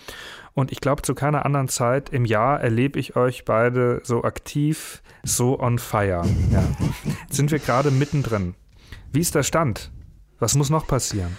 Und 0.54 0.72
ich 0.72 0.82
glaube, 0.82 1.02
zu 1.04 1.16
keiner 1.16 1.46
anderen 1.46 1.70
Zeit 1.70 2.10
im 2.10 2.26
Jahr 2.26 2.60
erlebe 2.60 3.00
ich 3.00 3.16
euch 3.16 3.46
beide 3.46 4.02
so 4.04 4.24
aktiv, 4.24 5.02
so 5.24 5.60
on 5.60 5.80
fire. 5.80 6.26
Ja. 6.52 6.64
Jetzt 7.22 7.36
sind 7.36 7.52
wir 7.52 7.60
gerade 7.60 7.92
mittendrin. 7.92 8.56
Wie 9.12 9.20
ist 9.22 9.36
der 9.36 9.44
Stand? 9.44 9.92
Was 10.40 10.56
muss 10.56 10.70
noch 10.70 10.88
passieren? 10.88 11.36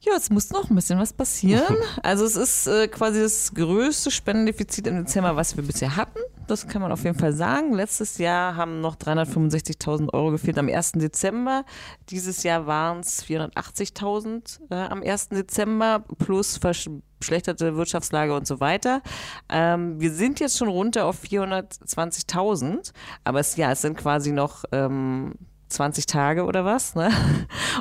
Ja, 0.00 0.14
es 0.16 0.30
muss 0.30 0.50
noch 0.50 0.68
ein 0.68 0.74
bisschen 0.74 0.98
was 0.98 1.12
passieren. 1.12 1.76
Also 2.02 2.24
es 2.24 2.34
ist 2.34 2.66
äh, 2.66 2.88
quasi 2.88 3.20
das 3.20 3.54
größte 3.54 4.10
Spendendefizit 4.10 4.86
im 4.88 4.96
Dezember, 4.96 5.36
was 5.36 5.56
wir 5.56 5.62
bisher 5.62 5.96
hatten. 5.96 6.18
Das 6.52 6.68
kann 6.68 6.82
man 6.82 6.92
auf 6.92 7.02
jeden 7.04 7.18
Fall 7.18 7.32
sagen. 7.32 7.72
Letztes 7.72 8.18
Jahr 8.18 8.56
haben 8.56 8.82
noch 8.82 8.96
365.000 8.96 10.12
Euro 10.12 10.32
gefehlt 10.32 10.58
am 10.58 10.68
1. 10.68 10.92
Dezember. 10.92 11.64
Dieses 12.10 12.42
Jahr 12.42 12.66
waren 12.66 13.00
es 13.00 13.24
480.000 13.24 14.60
äh, 14.70 14.74
am 14.74 15.02
1. 15.02 15.30
Dezember 15.30 16.04
plus 16.18 16.58
verschlechterte 16.58 17.74
Wirtschaftslage 17.76 18.36
und 18.36 18.46
so 18.46 18.60
weiter. 18.60 19.00
Ähm, 19.48 19.98
wir 19.98 20.12
sind 20.12 20.40
jetzt 20.40 20.58
schon 20.58 20.68
runter 20.68 21.06
auf 21.06 21.22
420.000, 21.22 22.92
aber 23.24 23.40
es, 23.40 23.56
ja, 23.56 23.72
es 23.72 23.80
sind 23.80 23.96
quasi 23.96 24.30
noch 24.30 24.64
ähm, 24.72 25.32
20 25.70 26.04
Tage 26.04 26.44
oder 26.44 26.66
was. 26.66 26.94
Ne? 26.94 27.08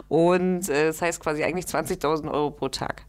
Und 0.07 0.69
äh, 0.69 0.85
das 0.85 1.01
heißt 1.01 1.19
quasi 1.19 1.43
eigentlich 1.43 1.65
20.000 1.65 2.31
Euro 2.31 2.51
pro 2.51 2.69
Tag, 2.69 3.05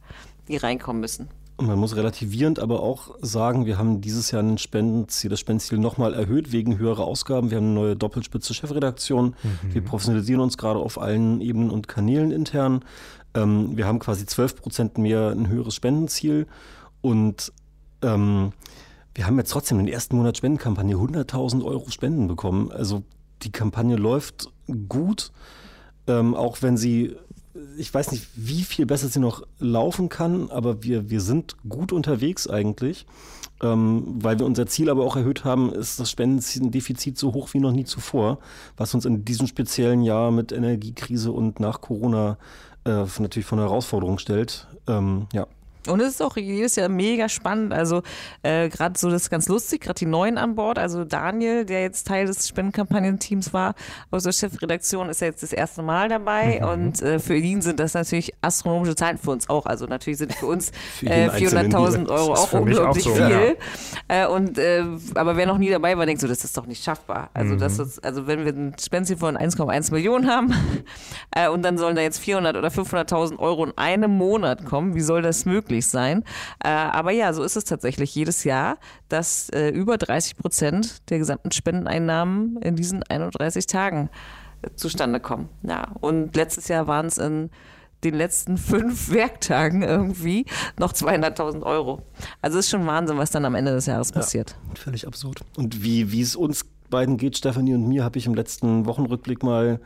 die 0.49 0.57
reinkommen 0.57 1.01
müssen. 1.01 1.29
Man 1.61 1.79
muss 1.79 1.97
relativierend 1.97 2.59
aber 2.59 2.83
auch 2.83 3.15
sagen, 3.21 3.67
wir 3.67 3.79
haben 3.79 4.01
dieses 4.01 4.31
Jahr 4.31 4.43
ein 4.43 4.59
Spendenziel, 4.59 5.31
das 5.31 5.41
Spendenziel 5.41 5.79
nochmal 5.79 6.15
erhöht 6.15 6.51
wegen 6.51 6.79
höherer 6.79 7.05
Ausgaben. 7.05 7.51
Wir 7.51 7.59
haben 7.59 7.67
eine 7.67 7.75
neue 7.75 7.97
Doppelspitze 7.97 8.55
Chefredaktion. 8.55 9.37
Mhm. 9.43 9.75
Wir 9.75 9.85
professionalisieren 9.85 10.41
uns 10.41 10.57
gerade 10.57 10.81
auf 10.81 11.01
allen 11.01 11.41
Ebenen 11.41 11.71
und 11.71 11.89
Kanälen 11.89 12.33
intern. 12.33 12.85
Ähm, 13.35 13.77
wir 13.77 13.87
haben 13.87 13.99
quasi 13.99 14.27
12 14.27 14.57
Prozent 14.57 14.99
mehr 14.99 15.31
ein 15.31 15.49
höheres 15.49 15.75
Spendenziel. 15.75 16.47
Und 17.01 17.53
ähm, 18.03 18.53
wir 19.15 19.27
haben 19.27 19.39
jetzt 19.39 19.51
trotzdem 19.51 19.79
in 19.79 19.87
den 19.87 19.95
ersten 19.95 20.17
Monat 20.17 20.37
Spendenkampagne 20.37 20.97
100.000 20.97 21.65
Euro 21.65 21.91
Spenden 21.91 22.29
bekommen. 22.29 22.73
Also 22.73 23.03
die 23.43 23.53
Kampagne 23.53 23.97
läuft 23.97 24.51
gut, 24.89 25.33
ähm, 26.07 26.35
auch 26.35 26.63
wenn 26.63 26.77
sie, 26.77 27.17
ich 27.77 27.93
weiß 27.93 28.13
nicht, 28.13 28.27
wie 28.35 28.63
viel 28.63 28.87
besser 28.87 29.09
sie 29.09 29.21
noch 29.21 29.43
laufen 29.59 30.09
kann, 30.09 30.51
aber 30.51 30.83
wir, 30.83 31.11
wir 31.11 31.21
sind 31.21 31.57
gut 31.69 31.93
unterwegs 31.93 32.49
eigentlich. 32.49 33.07
Ähm, 33.63 34.03
weil 34.21 34.39
wir 34.41 34.47
unser 34.47 34.67
Ziel 34.67 34.91
aber 34.91 35.05
auch 35.05 35.15
erhöht 35.15 35.45
haben, 35.45 35.73
ist 35.73 36.01
das 36.01 36.11
Spendendefizit 36.11 37.17
so 37.17 37.33
hoch 37.33 37.55
wie 37.55 37.61
noch 37.61 37.71
nie 37.71 37.85
zuvor, 37.85 38.39
was 38.77 38.93
uns 38.93 39.05
in 39.05 39.25
diesem 39.25 39.47
speziellen 39.47 40.03
Jahr 40.03 40.33
mit 40.33 40.51
Energiekrise 40.51 41.31
und 41.31 41.61
nach 41.61 41.81
Corona 41.81 42.39
äh, 42.85 43.05
natürlich 43.21 43.47
von 43.47 43.61
Herausforderungen 43.61 44.19
stellt. 44.19 44.67
Ähm, 44.89 45.27
ja. 45.33 45.47
Und 45.89 46.01
es 46.01 46.15
ist 46.15 46.23
auch 46.23 46.37
jedes 46.37 46.77
Jahr 46.77 46.89
mega 46.89 47.29
spannend. 47.29 47.73
Also 47.73 48.03
äh, 48.43 48.69
gerade 48.69 48.99
so 48.99 49.11
das 49.11 49.23
ist 49.23 49.31
ganz 49.31 49.49
lustig, 49.49 49.83
gerade 49.83 49.99
die 49.99 50.07
Neuen 50.07 50.39
an 50.39 50.55
Bord. 50.55 50.79
Also 50.79 51.05
Daniel, 51.05 51.65
der 51.65 51.83
jetzt 51.83 52.07
Teil 52.07 52.27
des 52.27 52.49
Spendenkampagnenteams 52.49 53.53
war, 53.53 53.75
aus 54.11 54.25
der 54.25 54.33
Chefredaktion, 54.33 55.09
ist 55.09 55.21
ja 55.21 55.27
jetzt 55.29 55.43
das 55.43 55.53
erste 55.53 55.83
Mal 55.83 56.09
dabei. 56.09 56.61
Mhm. 56.61 56.69
Und 56.69 57.03
äh, 57.03 57.19
für 57.19 57.37
ihn 57.37 57.63
sind 57.63 57.81
das 57.81 57.95
natürlich 57.95 58.33
astronomische 58.41 58.95
Zahlen 58.95 59.19
für 59.19 59.31
uns 59.31 59.49
auch. 59.49 59.67
Also 59.67 59.87
natürlich 59.87 60.19
sind 60.19 60.35
für 60.35 60.47
uns 60.47 60.71
äh, 61.03 61.29
400.000 61.29 62.09
Euro 62.09 62.35
auch 62.35 62.53
unglaublich 62.53 63.07
auch 63.07 63.17
so, 63.17 63.25
viel. 63.27 63.57
Ja. 64.09 64.25
Äh, 64.25 64.27
und 64.29 64.59
äh, 64.59 64.85
aber 65.15 65.37
wer 65.37 65.47
noch 65.47 65.59
nie 65.59 65.71
dabei 65.71 65.97
war, 65.99 66.07
denkt 66.07 66.21
so, 66.21 66.29
das 66.29 66.45
ist 66.45 66.57
doch 66.57 66.67
nicht 66.67 66.83
schaffbar. 66.83 67.31
Also 67.35 67.55
mhm. 67.55 67.59
das 67.59 67.79
ist, 67.79 68.05
also 68.05 68.27
wenn 68.27 68.45
wir 68.45 68.53
ein 68.53 68.75
Spendenziel 68.81 69.17
von 69.17 69.37
1,1 69.37 69.93
Millionen 69.93 70.29
haben 70.29 70.55
äh, 71.35 71.49
und 71.49 71.63
dann 71.63 71.79
sollen 71.79 71.97
da 71.97 72.03
jetzt 72.03 72.19
400 72.19 72.57
oder 72.57 72.69
500.000 72.69 73.39
Euro 73.39 73.65
in 73.65 73.73
einem 73.77 74.17
Monat 74.17 74.65
kommen, 74.65 74.95
wie 74.95 75.01
soll 75.01 75.23
das 75.23 75.45
möglich 75.45 75.72
möglich 75.73 75.87
sein. 75.87 76.25
Äh, 76.63 76.69
aber 76.69 77.11
ja, 77.13 77.33
so 77.33 77.43
ist 77.43 77.57
es 77.57 77.65
tatsächlich 77.65 78.15
jedes 78.15 78.45
Jahr, 78.45 78.79
dass 79.09 79.49
äh, 79.51 79.69
über 79.69 79.99
30 79.99 80.37
Prozent 80.37 81.11
der 81.11 81.19
gesamten 81.19 81.51
Spendeneinnahmen 81.51 82.59
in 82.63 82.77
diesen 82.77 83.03
31 83.03 83.67
Tagen 83.67 84.11
äh, 84.63 84.69
zustande 84.77 85.21
kommen. 85.21 85.49
Ja, 85.63 85.89
und 86.01 86.37
letztes 86.37 86.69
Jahr 86.69 86.87
waren 86.87 87.07
es 87.07 87.19
in 87.19 87.51
den 88.05 88.15
letzten 88.15 88.59
fünf 88.59 89.11
Werktagen 89.11 89.83
irgendwie 89.83 90.47
noch 90.79 90.93
200.000 90.93 91.63
Euro. 91.63 92.03
Also 92.41 92.59
ist 92.59 92.71
schon 92.71 92.87
Wahnsinn, 92.87 93.19
was 93.19 93.31
dann 93.31 93.45
am 93.45 93.55
Ende 93.55 93.73
des 93.73 93.87
Jahres 93.87 94.13
passiert. 94.13 94.57
Ja, 94.69 94.75
völlig 94.81 95.07
absurd. 95.07 95.43
Und 95.57 95.83
wie, 95.83 96.13
wie 96.13 96.21
es 96.21 96.37
uns 96.37 96.67
beiden 96.91 97.17
geht, 97.17 97.39
Stefanie 97.39 97.75
und 97.75 97.89
mir, 97.89 98.05
habe 98.05 98.19
ich 98.19 98.27
im 98.27 98.35
letzten 98.35 98.85
Wochenrückblick 98.85 99.43
mal 99.43 99.81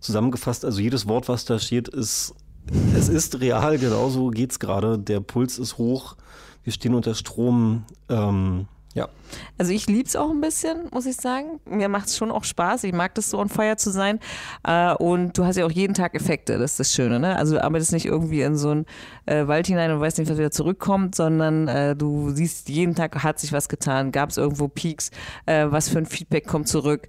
zusammengefasst. 0.00 0.64
Also 0.64 0.80
jedes 0.80 1.08
Wort, 1.08 1.28
was 1.28 1.44
da 1.46 1.58
steht, 1.58 1.88
ist 1.88 2.34
es 2.96 3.08
ist 3.08 3.40
real, 3.40 3.78
genauso 3.78 4.28
geht 4.28 4.52
es 4.52 4.58
gerade. 4.58 4.98
Der 4.98 5.20
Puls 5.20 5.58
ist 5.58 5.78
hoch, 5.78 6.16
wir 6.64 6.72
stehen 6.72 6.94
unter 6.94 7.14
Strom. 7.14 7.84
Ähm, 8.08 8.66
ja. 8.94 9.08
Also 9.56 9.72
ich 9.72 9.86
liebe 9.86 10.08
es 10.08 10.16
auch 10.16 10.30
ein 10.30 10.40
bisschen, 10.40 10.88
muss 10.90 11.06
ich 11.06 11.16
sagen. 11.16 11.60
Mir 11.64 11.88
macht 11.88 12.08
es 12.08 12.16
schon 12.16 12.32
auch 12.32 12.42
Spaß. 12.42 12.82
Ich 12.84 12.92
mag 12.92 13.14
das 13.14 13.30
so 13.30 13.38
on 13.38 13.48
fire 13.48 13.76
zu 13.76 13.90
sein. 13.90 14.18
Äh, 14.64 14.94
und 14.94 15.38
du 15.38 15.44
hast 15.44 15.56
ja 15.56 15.64
auch 15.64 15.70
jeden 15.70 15.94
Tag 15.94 16.14
Effekte, 16.14 16.58
das 16.58 16.72
ist 16.72 16.80
das 16.80 16.92
Schöne. 16.92 17.20
Ne? 17.20 17.36
Also 17.36 17.54
du 17.54 17.62
arbeitest 17.62 17.92
nicht 17.92 18.06
irgendwie 18.06 18.42
in 18.42 18.56
so 18.56 18.70
einen 18.70 18.86
äh, 19.26 19.46
Wald 19.46 19.68
hinein 19.68 19.92
und 19.92 20.00
weißt 20.00 20.18
nicht, 20.18 20.30
was 20.30 20.38
wieder 20.38 20.50
zurückkommt, 20.50 21.14
sondern 21.14 21.68
äh, 21.68 21.94
du 21.94 22.30
siehst, 22.30 22.68
jeden 22.68 22.96
Tag 22.96 23.22
hat 23.22 23.38
sich 23.38 23.52
was 23.52 23.68
getan. 23.68 24.10
Gab 24.10 24.30
es 24.30 24.36
irgendwo 24.36 24.66
Peaks? 24.68 25.10
Was 25.46 25.88
für 25.88 25.98
ein 25.98 26.06
Feedback 26.06 26.46
kommt 26.46 26.68
zurück? 26.68 27.06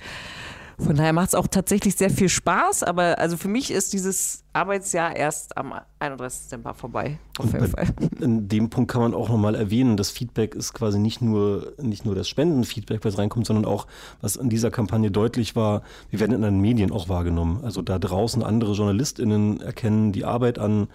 Von 0.83 0.95
daher 0.95 1.13
macht 1.13 1.29
es 1.29 1.35
auch 1.35 1.47
tatsächlich 1.47 1.95
sehr 1.95 2.09
viel 2.09 2.27
Spaß, 2.27 2.83
aber 2.83 3.19
also 3.19 3.37
für 3.37 3.47
mich 3.47 3.69
ist 3.69 3.93
dieses 3.93 4.43
Arbeitsjahr 4.53 5.15
erst 5.15 5.55
am 5.55 5.73
31. 5.99 6.43
Dezember 6.43 6.73
vorbei. 6.73 7.19
Auf 7.37 7.53
jeden 7.53 7.67
Fall. 7.67 7.87
In 8.19 8.47
dem 8.47 8.69
Punkt 8.69 8.91
kann 8.91 9.01
man 9.01 9.13
auch 9.13 9.29
nochmal 9.29 9.55
erwähnen, 9.55 9.95
das 9.95 10.09
Feedback 10.09 10.55
ist 10.55 10.73
quasi 10.73 10.99
nicht 10.99 11.21
nur, 11.21 11.73
nicht 11.79 12.05
nur 12.05 12.15
das 12.15 12.27
Spendenfeedback, 12.27 13.05
was 13.05 13.17
reinkommt, 13.17 13.45
sondern 13.45 13.65
auch, 13.65 13.85
was 14.21 14.35
in 14.35 14.49
dieser 14.49 14.71
Kampagne 14.71 15.11
deutlich 15.11 15.55
war, 15.55 15.83
wir 16.09 16.19
werden 16.19 16.33
in 16.33 16.41
den 16.41 16.59
Medien 16.59 16.91
auch 16.91 17.09
wahrgenommen. 17.09 17.63
Also 17.63 17.81
da 17.81 17.99
draußen 17.99 18.43
andere 18.43 18.73
JournalistInnen 18.73 19.61
erkennen 19.61 20.11
die 20.11 20.25
Arbeit 20.25 20.57
an, 20.59 20.87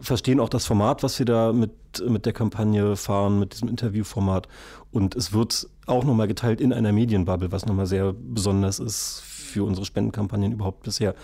verstehen 0.00 0.40
auch 0.40 0.48
das 0.48 0.66
Format, 0.66 1.02
was 1.02 1.18
wir 1.18 1.26
da 1.26 1.52
mit, 1.52 1.72
mit 2.06 2.26
der 2.26 2.32
Kampagne 2.32 2.96
fahren, 2.96 3.38
mit 3.38 3.54
diesem 3.54 3.68
Interviewformat. 3.68 4.48
Und 4.92 5.14
es 5.14 5.32
wird 5.32 5.68
auch 5.86 6.04
nochmal 6.04 6.28
geteilt 6.28 6.60
in 6.60 6.72
einer 6.72 6.92
Medienbubble, 6.92 7.52
was 7.52 7.66
nochmal 7.66 7.86
sehr 7.86 8.12
besonders 8.12 8.78
ist 8.78 9.22
für 9.48 9.64
unsere 9.64 9.86
Spendenkampagnen 9.86 10.52
überhaupt 10.52 10.82
bisher. 10.82 11.14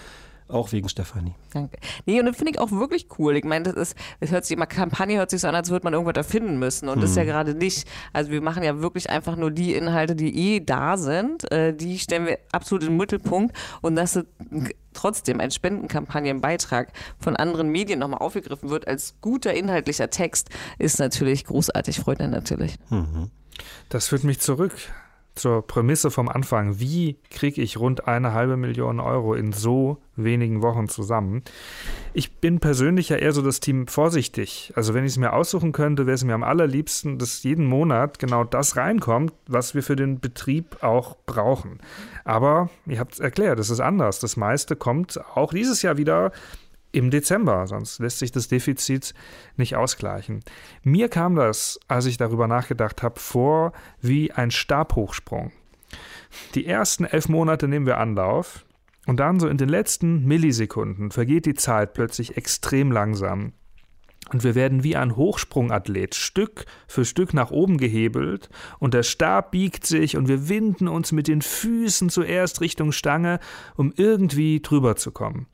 Auch 0.47 0.73
wegen 0.73 0.91
Stefanie. 0.91 1.35
Danke. 1.55 1.79
Nee, 2.05 2.21
und 2.21 2.27
das 2.27 2.37
finde 2.37 2.53
ich 2.53 2.59
auch 2.59 2.71
wirklich 2.71 3.07
cool. 3.19 3.35
Ich 3.35 3.45
meine, 3.45 3.65
das 3.65 3.75
ist, 3.75 3.97
es 4.21 4.31
hört 4.31 4.45
sich 4.45 4.55
immer, 4.55 4.67
Kampagne 4.67 5.17
hört 5.17 5.31
sich 5.31 5.41
so 5.41 5.49
an, 5.49 5.55
als 5.55 5.71
würde 5.71 5.85
man 5.85 5.95
irgendwas 5.95 6.17
erfinden 6.17 6.59
müssen. 6.59 6.89
Und 6.91 6.97
hm. 6.97 7.01
das 7.01 7.11
ist 7.11 7.17
ja 7.17 7.23
hm. 7.23 7.29
gerade 7.31 7.55
nicht. 7.55 7.89
Also 8.13 8.31
wir 8.31 8.43
machen 8.43 8.63
ja 8.63 8.83
wirklich 8.83 9.09
einfach 9.09 9.37
nur 9.37 9.51
die 9.51 9.73
Inhalte, 9.73 10.15
die 10.15 10.37
eh 10.37 10.61
da 10.61 10.99
sind. 10.99 11.51
Äh, 11.51 11.75
die 11.75 11.99
stellen 11.99 12.27
wir 12.27 12.39
absolut 12.53 12.83
in 12.83 12.91
den 12.91 12.99
Mittelpunkt. 12.99 13.57
Und 13.81 13.97
dass 13.97 14.23
trotzdem 14.93 15.41
ein 15.41 15.51
Spendenkampagnenbeitrag 15.51 16.93
von 17.19 17.37
anderen 17.37 17.71
Medien 17.71 17.99
nochmal 17.99 18.21
aufgegriffen 18.21 18.69
wird 18.69 18.87
als 18.87 19.15
guter 19.23 19.55
inhaltlicher 19.55 20.11
Text, 20.11 20.51
ist 20.79 20.99
natürlich 20.99 21.47
großartig, 21.47 22.01
freut 22.01 22.21
einen 22.21 22.33
natürlich. 22.33 22.77
Mhm. 22.91 23.31
Das 23.89 24.09
führt 24.09 24.25
mich 24.25 24.41
zurück 24.41 24.75
zur 25.35 25.67
Prämisse 25.67 26.11
vom 26.11 26.29
Anfang. 26.29 26.79
Wie 26.79 27.17
kriege 27.31 27.61
ich 27.61 27.79
rund 27.79 28.07
eine 28.07 28.33
halbe 28.33 28.57
Million 28.57 29.01
Euro 29.01 29.35
in 29.35 29.53
so 29.53 29.99
wenigen 30.17 30.63
Wochen 30.63 30.89
zusammen? 30.89 31.43
Ich 32.13 32.37
bin 32.37 32.61
persönlich 32.61 33.09
ja 33.09 33.17
eher 33.17 33.33
so 33.33 33.43
das 33.43 33.61
Team 33.61 33.87
vorsichtig. 33.87 34.73
Also 34.77 34.95
wenn 34.95 35.05
ich 35.05 35.13
es 35.13 35.19
mir 35.19 35.33
aussuchen 35.33 35.73
könnte, 35.73 36.07
wäre 36.07 36.15
es 36.15 36.25
mir 36.25 36.35
am 36.35 36.45
allerliebsten, 36.45 37.19
dass 37.19 37.43
jeden 37.43 37.67
Monat 37.67 38.19
genau 38.19 38.45
das 38.45 38.77
reinkommt, 38.77 39.33
was 39.49 39.75
wir 39.75 39.83
für 39.83 39.97
den 39.97 40.21
Betrieb 40.21 40.83
auch 40.83 41.17
brauchen. 41.27 41.81
Aber 42.25 42.71
ihr 42.87 43.01
habt 43.01 43.15
es 43.15 43.21
erklärt, 43.21 43.59
es 43.59 43.71
ist 43.71 43.81
anders. 43.81 44.21
Das 44.21 44.37
meiste 44.37 44.77
kommt 44.77 45.21
auch 45.35 45.53
dieses 45.53 45.83
Jahr 45.83 45.97
wieder 45.97 46.31
im 46.95 47.11
Dezember, 47.11 47.67
sonst 47.67 47.99
lässt 47.99 48.19
sich 48.19 48.33
das 48.33 48.49
Defizit 48.49 49.15
nicht 49.57 49.77
ausgleichen. 49.77 50.41
Mir 50.83 51.09
kam 51.09 51.35
das, 51.35 51.81
als 51.89 52.07
ich 52.07 52.17
darüber 52.17 52.47
nachgedacht 52.47 53.03
habe, 53.03 53.19
vor 53.19 53.73
wie 54.01 54.33
ein 54.33 54.51
Stabhochsprung. 54.51 55.53
Die 56.55 56.67
ersten 56.67 57.05
elf 57.05 57.29
Monate 57.29 57.69
nehmen 57.69 57.87
wir 57.87 57.99
Anlauf 57.99 58.65
und 59.07 59.19
dann 59.21 59.41
so 59.41 59.49
in 59.49 59.59
den 59.59 59.69
letzten 59.69 60.25
Millisekunden 60.25 61.11
vergeht 61.11 61.47
die 61.47 61.55
Zeit 61.55 61.95
plötzlich 61.95 62.37
extrem 62.37 62.91
langsam. 62.91 63.53
Und 64.33 64.43
wir 64.43 64.55
werden 64.55 64.83
wie 64.83 64.97
ein 64.97 65.17
Hochsprungathlet 65.17 66.15
Stück 66.15 66.65
für 66.89 67.05
Stück 67.05 67.35
nach 67.35 67.51
oben 67.51 67.77
gehebelt 67.77 68.49
und 68.79 68.95
der 68.95 69.03
Stab 69.03 69.51
biegt 69.51 69.85
sich 69.87 70.17
und 70.17 70.29
wir 70.29 70.49
winden 70.49 70.89
uns 70.89 71.13
mit 71.13 71.29
den 71.29 71.43
Füßen 71.43 72.09
zuerst 72.09 72.63
Richtung 72.63 72.93
Stange, 72.93 73.39
um 73.77 73.93
irgendwie 73.97 74.61
drüber 74.61 74.97
zu 74.97 75.13
kommen. 75.13 75.47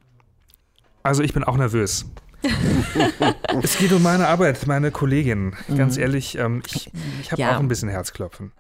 Also 1.02 1.22
ich 1.22 1.32
bin 1.32 1.44
auch 1.44 1.56
nervös. 1.56 2.04
es 3.62 3.78
geht 3.78 3.92
um 3.92 4.02
meine 4.02 4.28
Arbeit, 4.28 4.66
meine 4.66 4.90
Kollegin. 4.90 5.54
Ganz 5.76 5.96
mhm. 5.96 6.02
ehrlich, 6.02 6.36
ähm, 6.38 6.62
ich, 6.66 6.90
ich 7.20 7.32
habe 7.32 7.40
ja. 7.40 7.56
auch 7.56 7.60
ein 7.60 7.68
bisschen 7.68 7.88
Herzklopfen. 7.88 8.52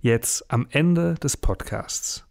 Jetzt 0.00 0.50
am 0.50 0.66
Ende 0.70 1.14
des 1.14 1.36
Podcasts. 1.36 2.24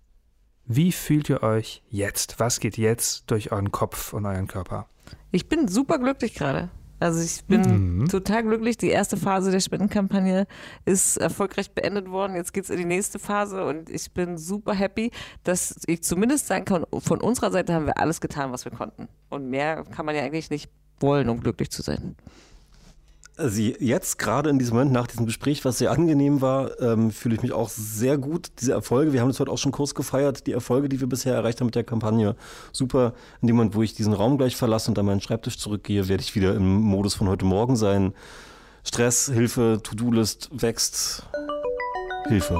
Wie 0.65 0.91
fühlt 0.91 1.29
ihr 1.29 1.41
euch 1.41 1.83
jetzt? 1.89 2.39
Was 2.39 2.59
geht 2.59 2.77
jetzt 2.77 3.31
durch 3.31 3.51
euren 3.51 3.71
Kopf 3.71 4.11
und 4.13 4.25
euren 4.25 4.47
Körper? 4.47 4.87
Ich 5.31 5.47
bin 5.47 5.69
super 5.69 5.99
glücklich 5.99 6.33
gerade. 6.33 6.69
Also 7.01 7.19
ich 7.19 7.43
bin 7.45 7.61
mhm. 8.01 8.07
total 8.09 8.43
glücklich. 8.43 8.77
Die 8.77 8.89
erste 8.89 9.17
Phase 9.17 9.49
der 9.49 9.59
Spendenkampagne 9.59 10.45
ist 10.85 11.17
erfolgreich 11.17 11.71
beendet 11.71 12.09
worden. 12.09 12.35
Jetzt 12.35 12.53
geht 12.53 12.65
es 12.65 12.69
in 12.69 12.77
die 12.77 12.85
nächste 12.85 13.17
Phase 13.17 13.65
und 13.65 13.89
ich 13.89 14.11
bin 14.11 14.37
super 14.37 14.73
happy, 14.73 15.09
dass 15.43 15.81
ich 15.87 16.03
zumindest 16.03 16.45
sagen 16.45 16.65
kann, 16.65 16.85
von 16.99 17.19
unserer 17.19 17.51
Seite 17.51 17.73
haben 17.73 17.87
wir 17.87 17.97
alles 17.97 18.21
getan, 18.21 18.51
was 18.51 18.65
wir 18.65 18.71
konnten. 18.71 19.07
Und 19.29 19.49
mehr 19.49 19.83
kann 19.83 20.05
man 20.05 20.15
ja 20.15 20.21
eigentlich 20.21 20.51
nicht 20.51 20.69
wollen, 20.99 21.27
um 21.29 21.39
glücklich 21.39 21.71
zu 21.71 21.81
sein. 21.81 22.15
Also 23.41 23.59
jetzt 23.59 24.19
gerade 24.19 24.51
in 24.51 24.59
diesem 24.59 24.75
Moment 24.75 24.91
nach 24.91 25.07
diesem 25.07 25.25
Gespräch, 25.25 25.65
was 25.65 25.79
sehr 25.79 25.91
angenehm 25.91 26.41
war, 26.41 26.79
ähm, 26.79 27.09
fühle 27.09 27.33
ich 27.33 27.41
mich 27.41 27.53
auch 27.53 27.69
sehr 27.69 28.19
gut. 28.19 28.51
Diese 28.59 28.73
Erfolge, 28.73 29.13
wir 29.13 29.21
haben 29.21 29.29
das 29.29 29.39
heute 29.39 29.49
auch 29.49 29.57
schon 29.57 29.71
kurz 29.71 29.95
gefeiert, 29.95 30.45
die 30.45 30.51
Erfolge, 30.51 30.89
die 30.89 30.99
wir 30.99 31.09
bisher 31.09 31.33
erreicht 31.33 31.59
haben 31.59 31.67
mit 31.67 31.75
der 31.75 31.83
Kampagne, 31.83 32.35
super. 32.71 33.13
In 33.41 33.47
dem 33.47 33.55
Moment, 33.55 33.73
wo 33.73 33.81
ich 33.81 33.95
diesen 33.95 34.13
Raum 34.13 34.37
gleich 34.37 34.55
verlasse 34.55 34.91
und 34.91 34.99
an 34.99 35.07
meinen 35.07 35.21
Schreibtisch 35.21 35.57
zurückgehe, 35.57 36.07
werde 36.07 36.21
ich 36.21 36.35
wieder 36.35 36.53
im 36.53 36.81
Modus 36.81 37.15
von 37.15 37.27
heute 37.29 37.45
Morgen 37.45 37.75
sein. 37.75 38.13
Stress, 38.83 39.31
Hilfe, 39.33 39.79
To-Do-List 39.81 40.49
wächst. 40.51 41.23
Hilfe. 42.27 42.59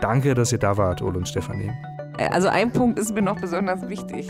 Danke, 0.00 0.34
dass 0.34 0.50
ihr 0.52 0.58
da 0.58 0.76
wart, 0.76 1.02
Ole 1.02 1.18
und 1.18 1.28
Stefanie. 1.28 1.70
Äh, 2.20 2.28
also 2.28 2.48
ein 2.48 2.70
Punkt 2.70 2.98
ist 2.98 3.14
mir 3.14 3.22
noch 3.22 3.40
besonders 3.40 3.88
wichtig. 3.88 4.28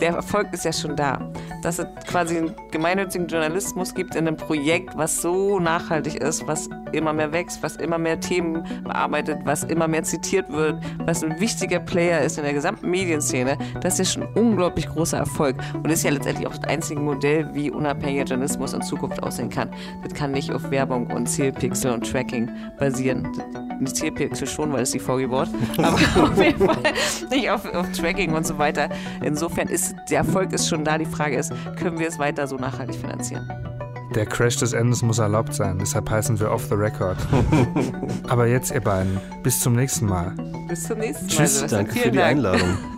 Der 0.00 0.14
Erfolg 0.14 0.48
ist 0.52 0.64
ja 0.64 0.72
schon 0.72 0.96
da. 0.96 1.30
Dass 1.62 1.78
es 1.78 1.86
quasi 2.06 2.38
einen 2.38 2.54
gemeinnützigen 2.70 3.28
Journalismus 3.28 3.94
gibt 3.94 4.14
in 4.14 4.26
einem 4.26 4.36
Projekt, 4.36 4.96
was 4.96 5.20
so 5.20 5.60
nachhaltig 5.60 6.16
ist, 6.16 6.46
was 6.46 6.68
immer 6.92 7.12
mehr 7.12 7.32
wächst, 7.32 7.62
was 7.62 7.76
immer 7.76 7.98
mehr 7.98 8.18
Themen 8.18 8.64
bearbeitet, 8.82 9.40
was 9.44 9.64
immer 9.64 9.88
mehr 9.88 10.02
zitiert 10.04 10.50
wird, 10.50 10.82
was 11.04 11.22
ein 11.22 11.38
wichtiger 11.38 11.80
Player 11.80 12.22
ist 12.22 12.38
in 12.38 12.44
der 12.44 12.54
gesamten 12.54 12.88
Medienszene, 12.88 13.58
das 13.82 13.94
ist 13.94 13.98
ja 13.98 14.04
schon 14.04 14.22
ein 14.22 14.34
unglaublich 14.34 14.88
großer 14.88 15.18
Erfolg 15.18 15.56
und 15.74 15.90
ist 15.90 16.04
ja 16.04 16.10
letztendlich 16.10 16.46
auch 16.46 16.56
das 16.56 16.64
einzige 16.64 17.00
Modell, 17.00 17.50
wie 17.52 17.70
unabhängiger 17.70 18.24
Journalismus 18.24 18.72
in 18.72 18.80
Zukunft 18.80 19.22
aussehen 19.22 19.50
kann. 19.50 19.68
Das 20.02 20.14
kann 20.14 20.30
nicht 20.30 20.50
auf 20.50 20.70
Werbung 20.70 21.08
und 21.08 21.26
Zielpixel 21.26 21.92
und 21.92 22.10
Tracking 22.10 22.48
basieren. 22.78 23.28
Zielpixel 23.86 24.46
schon, 24.46 24.72
weil 24.72 24.82
es 24.82 24.92
die 24.92 25.06
Wort, 25.06 25.50
aber 25.76 25.94
auf 26.22 26.42
jeden 26.42 26.66
Fall 26.66 26.78
nicht 27.30 27.50
auf, 27.50 27.64
auf 27.74 27.90
Tracking 27.92 28.34
und 28.34 28.46
so 28.46 28.58
weiter. 28.58 28.88
Insofern 29.22 29.68
ist 29.68 29.94
der 30.10 30.18
Erfolg 30.18 30.52
ist 30.52 30.68
schon 30.68 30.84
da. 30.84 30.98
Die 30.98 31.06
Frage 31.06 31.36
ist, 31.36 31.52
können 31.76 31.98
wir 31.98 32.08
es 32.08 32.18
weiter 32.18 32.46
so 32.46 32.56
nachhaltig 32.56 32.96
finanzieren? 32.96 33.48
Der 34.14 34.24
Crash 34.24 34.56
des 34.56 34.72
Endes 34.72 35.02
muss 35.02 35.18
erlaubt 35.18 35.52
sein, 35.52 35.78
deshalb 35.78 36.08
heißen 36.08 36.40
wir 36.40 36.50
Off 36.50 36.64
the 36.68 36.74
Record. 36.74 37.18
Aber 38.28 38.46
jetzt, 38.46 38.70
ihr 38.70 38.80
beiden, 38.80 39.20
bis 39.42 39.60
zum 39.60 39.74
nächsten 39.74 40.06
Mal. 40.06 40.34
Bis 40.66 40.84
zum 40.84 40.98
nächsten 40.98 41.26
Mal. 41.26 41.34
Tschüss, 41.34 41.66
danke 41.66 41.92
für 41.92 42.10
die 42.10 42.16
Dank. 42.16 42.30
Einladung. 42.30 42.78